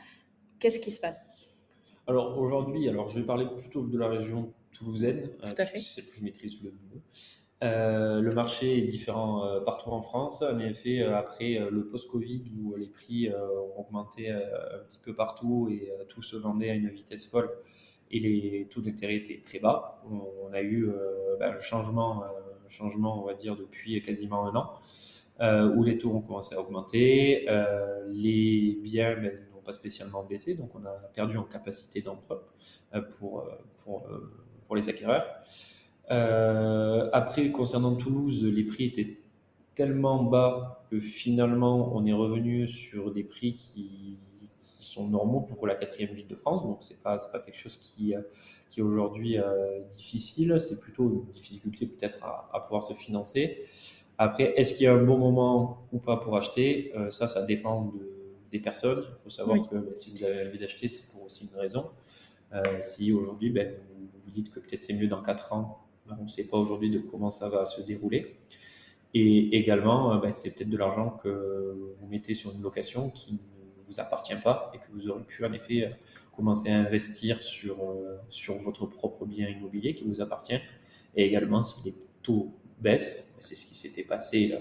Qu'est-ce 0.58 0.79
qui 0.79 0.89
se 0.89 1.00
passe? 1.00 1.46
Alors 2.07 2.38
aujourd'hui, 2.38 2.88
alors 2.89 3.07
je 3.07 3.19
vais 3.19 3.25
parler 3.25 3.45
plutôt 3.57 3.83
de 3.83 3.97
la 3.97 4.07
région 4.07 4.53
toulousaine, 4.71 5.29
Tout 5.43 5.53
à 5.57 5.65
fait. 5.65 5.79
c'est 5.79 6.05
que 6.05 6.13
je 6.13 6.24
maîtrise 6.24 6.62
le 6.62 6.71
mieux. 6.71 7.01
Euh, 7.63 8.19
le 8.19 8.33
marché 8.33 8.77
est 8.77 8.81
différent 8.81 9.45
euh, 9.45 9.62
partout 9.62 9.89
en 9.89 10.01
France. 10.01 10.41
En 10.41 10.59
effet, 10.59 11.01
euh, 11.01 11.15
après 11.17 11.57
euh, 11.57 11.69
le 11.71 11.88
post-Covid 11.88 12.43
où 12.57 12.75
les 12.75 12.88
prix 12.88 13.29
euh, 13.29 13.35
ont 13.75 13.79
augmenté 13.81 14.29
un 14.29 14.79
petit 14.88 15.00
peu 15.01 15.15
partout 15.15 15.69
et 15.71 15.89
tout 16.09 16.21
se 16.21 16.35
vendait 16.35 16.69
à 16.69 16.74
une 16.75 16.89
vitesse 16.89 17.27
folle 17.27 17.50
et 18.12 18.19
les 18.19 18.67
taux 18.69 18.81
d'intérêt 18.81 19.15
étaient 19.15 19.41
très 19.41 19.59
bas, 19.59 20.01
on, 20.12 20.21
on 20.47 20.53
a 20.53 20.62
eu 20.62 20.91
ben, 21.39 21.53
un 21.55 21.57
changement, 21.59 22.24
un 22.24 22.70
changement, 22.70 23.20
on 23.24 23.25
va 23.25 23.33
dire, 23.33 23.55
depuis 23.55 24.00
quasiment 24.03 24.46
un 24.46 24.55
an, 24.55 25.72
où 25.75 25.83
les 25.83 25.98
taux 25.98 26.11
ont 26.11 26.22
commencé 26.22 26.53
à 26.55 26.59
augmenter. 26.61 27.48
les 28.07 28.77
biens 28.83 29.15
ben, 29.15 29.33
pas 29.66 29.74
spécialement 29.74 30.24
baissé, 30.24 30.56
donc 30.56 30.74
on 30.75 30.86
a 30.86 30.94
perdu 31.14 31.38
en 31.38 31.44
capacité 31.44 32.01
d'emprunt 32.01 32.40
euh, 32.94 33.01
pour, 33.01 33.42
euh, 33.42 33.50
pour, 33.84 34.06
euh, 34.08 34.32
pour 34.68 34.75
les 34.75 34.88
acquéreurs. 34.88 35.25
Après, 36.08 37.51
concernant 37.51 37.96
Toulouse, 37.96 38.46
les 38.46 38.64
prix 38.64 38.86
étaient 38.86 39.18
tellement 39.74 40.24
bas 40.24 40.86
que 40.90 41.00
finalement 41.00 41.96
on 41.96 42.06
est 42.06 42.14
revenu 42.14 42.68
sur 42.68 43.12
des 43.12 43.24
prix 43.24 43.54
qui, 43.54 44.20
sont 44.80 45.08
normaux 45.08 45.42
pour 45.42 45.66
la 45.66 45.74
quatrième 45.74 46.14
ville 46.14 46.28
de 46.28 46.36
France. 46.36 46.62
Donc 46.62 46.78
c'est 46.82 47.01
pas 47.01 47.16
pas 47.32 47.40
quelque 47.40 47.58
chose 47.58 47.75
qui 47.75 48.14
qui 48.70 48.80
est 48.80 48.84
aujourd'hui 48.84 49.38
difficile. 49.90 50.58
C'est 50.60 50.80
plutôt 50.80 51.10
une 51.10 51.32
difficulté 51.34 51.88
peut-être 51.88 52.24
à, 52.24 52.60
pouvoir 52.62 52.84
se 52.84 52.94
financer. 52.94 53.66
Après, 54.20 54.54
est-ce 54.56 54.75
qu'il 54.75 54.84
y 54.86 54.88
a 54.88 54.94
un 54.94 55.04
bon 55.04 55.18
moment 55.18 55.88
ou 55.92 55.98
pas 55.98 56.18
pour 56.18 56.38
acheter? 56.38 56.94
Ça, 57.10 57.28
ça 57.28 57.42
dépend 57.42 57.86
de 57.86 58.15
des 58.57 58.61
personnes. 58.61 59.05
Il 59.09 59.24
faut 59.24 59.29
savoir 59.29 59.57
oui. 59.57 59.68
que 59.70 59.75
bah, 59.75 59.94
si 59.94 60.11
vous 60.11 60.24
avez 60.24 60.48
envie 60.48 60.59
d'acheter, 60.59 60.87
c'est 60.87 61.11
pour 61.11 61.24
aussi 61.24 61.50
une 61.51 61.59
raison. 61.59 61.89
Euh, 62.53 62.61
si 62.81 63.11
aujourd'hui, 63.11 63.50
ben, 63.50 63.74
vous, 63.74 64.09
vous, 64.22 64.31
dites 64.31 64.51
que 64.51 64.59
peut-être 64.59 64.83
c'est 64.83 64.94
mieux 64.94 65.07
dans 65.07 65.22
4 65.22 65.53
ans, 65.53 65.85
ben, 66.07 66.18
on 66.20 66.24
ne 66.24 66.29
sait 66.29 66.48
pas 66.48 66.57
aujourd'hui 66.57 66.89
de 66.89 67.00
comment 67.00 67.29
ça 67.29 67.50
va 67.50 67.65
se 67.65 67.81
dérouler. 67.81 68.37
Et 69.13 69.57
également, 69.57 70.18
ben, 70.18 70.31
c'est 70.31 70.53
peut-être 70.55 70.70
de 70.70 70.77
l'argent 70.77 71.11
que 71.11 71.94
vous 71.96 72.07
mettez 72.07 72.33
sur 72.33 72.51
une 72.51 72.61
location 72.61 73.09
qui 73.09 73.33
ne 73.33 73.83
vous 73.87 74.00
appartient 74.00 74.35
pas 74.44 74.72
et 74.74 74.77
que 74.77 74.91
vous 74.91 75.09
aurez 75.09 75.24
pu 75.24 75.46
en 75.46 75.53
effet 75.53 75.89
commencer 76.35 76.70
à 76.70 76.79
investir 76.79 77.41
sur, 77.41 77.81
euh, 77.81 78.18
sur 78.29 78.57
votre 78.57 78.85
propre 78.85 79.25
bien 79.25 79.48
immobilier 79.48 79.96
qui 79.96 80.03
vous 80.03 80.22
appartient. 80.22 80.59
Et 81.15 81.25
également, 81.25 81.63
si 81.63 81.89
les 81.89 81.96
taux 82.22 82.53
baissent, 82.79 83.35
c'est 83.39 83.55
ce 83.55 83.65
qui 83.65 83.75
s'était 83.75 84.03
passé 84.03 84.48
là, 84.48 84.57
euh, 84.57 84.59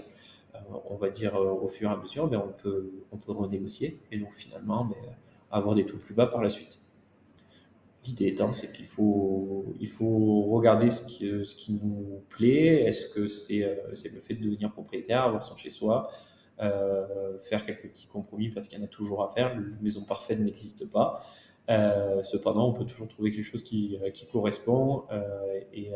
on 0.89 0.95
va 0.95 1.09
dire, 1.09 1.35
euh, 1.35 1.51
au 1.51 1.67
fur 1.67 1.89
et 1.89 1.93
à 1.93 1.97
mesure, 1.97 2.27
ben, 2.27 2.41
on, 2.45 2.51
peut, 2.51 2.91
on 3.11 3.17
peut 3.17 3.31
renégocier 3.31 3.99
et 4.11 4.17
donc 4.17 4.33
finalement 4.33 4.85
ben, 4.85 4.97
avoir 5.51 5.75
des 5.75 5.85
taux 5.85 5.97
plus 5.97 6.13
bas 6.13 6.27
par 6.27 6.41
la 6.41 6.49
suite. 6.49 6.79
L'idée 8.05 8.27
étant, 8.27 8.51
c'est 8.51 8.71
qu'il 8.71 8.85
faut, 8.85 9.73
il 9.79 9.87
faut 9.87 10.43
regarder 10.43 10.91
ce 10.91 11.05
qui, 11.07 11.31
qui 11.55 11.73
nous 11.81 12.21
plaît. 12.29 12.83
Est-ce 12.83 13.09
que 13.09 13.27
c'est 13.27 13.63
euh, 13.63 13.75
le 13.89 14.19
fait 14.19 14.35
de 14.35 14.43
devenir 14.43 14.71
propriétaire, 14.71 15.23
avoir 15.23 15.41
son 15.41 15.55
chez-soi, 15.55 16.09
euh, 16.61 17.39
faire 17.39 17.65
quelques 17.65 17.89
petits 17.89 18.07
compromis 18.07 18.49
parce 18.49 18.67
qu'il 18.67 18.79
y 18.79 18.81
en 18.81 18.85
a 18.85 18.87
toujours 18.87 19.23
à 19.23 19.27
faire. 19.27 19.55
La 19.55 19.61
maison 19.81 20.03
parfaite 20.03 20.39
n'existe 20.39 20.89
pas. 20.89 21.25
Euh, 21.69 22.21
cependant, 22.21 22.69
on 22.69 22.73
peut 22.73 22.85
toujours 22.85 23.07
trouver 23.07 23.31
quelque 23.31 23.45
chose 23.45 23.63
qui, 23.63 23.97
qui 24.13 24.27
correspond 24.27 25.05
euh, 25.11 25.59
et 25.73 25.91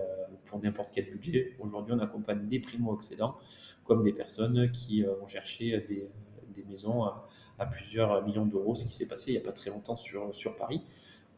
pour 0.45 0.61
n'importe 0.61 0.91
quel 0.93 1.09
budget. 1.09 1.55
Aujourd'hui, 1.59 1.93
on 1.93 1.99
accompagne 1.99 2.47
des 2.47 2.59
primo-accédants 2.59 3.35
comme 3.83 4.03
des 4.03 4.13
personnes 4.13 4.71
qui 4.71 5.03
euh, 5.03 5.13
ont 5.21 5.27
cherché 5.27 5.71
des, 5.87 6.07
des 6.55 6.63
maisons 6.67 7.03
à, 7.03 7.25
plusieurs 7.71 8.25
millions 8.25 8.45
d'euros, 8.45 8.73
ce 8.73 8.85
qui 8.85 8.93
s'est 8.93 9.07
passé 9.07 9.31
il 9.31 9.33
n'y 9.33 9.39
a 9.39 9.43
pas 9.43 9.51
très 9.51 9.69
longtemps 9.69 9.97
sur, 9.97 10.33
sur 10.33 10.55
Paris. 10.55 10.81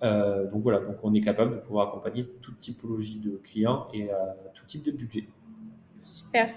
Euh, 0.04 0.48
donc 0.52 0.62
voilà, 0.62 0.80
donc 0.80 0.98
on 1.04 1.14
est 1.16 1.22
capable 1.22 1.56
de 1.56 1.60
pouvoir 1.60 1.88
accompagner 1.88 2.28
toute 2.42 2.60
typologie 2.60 3.20
de 3.20 3.42
clients 3.44 3.88
et 3.92 4.10
tout 4.54 4.66
type 4.66 4.84
de 4.84 4.92
budget. 4.92 5.24
Super. 6.00 6.50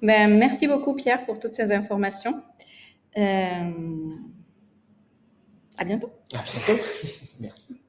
Ben, 0.00 0.38
merci 0.38 0.66
beaucoup 0.66 0.94
Pierre 0.94 1.26
pour 1.26 1.38
toutes 1.38 1.52
ces 1.52 1.70
informations. 1.70 2.42
À 5.80 5.84
bientôt. 5.84 6.10
À 6.34 6.42
bientôt. 6.42 6.82
merci. 7.40 7.80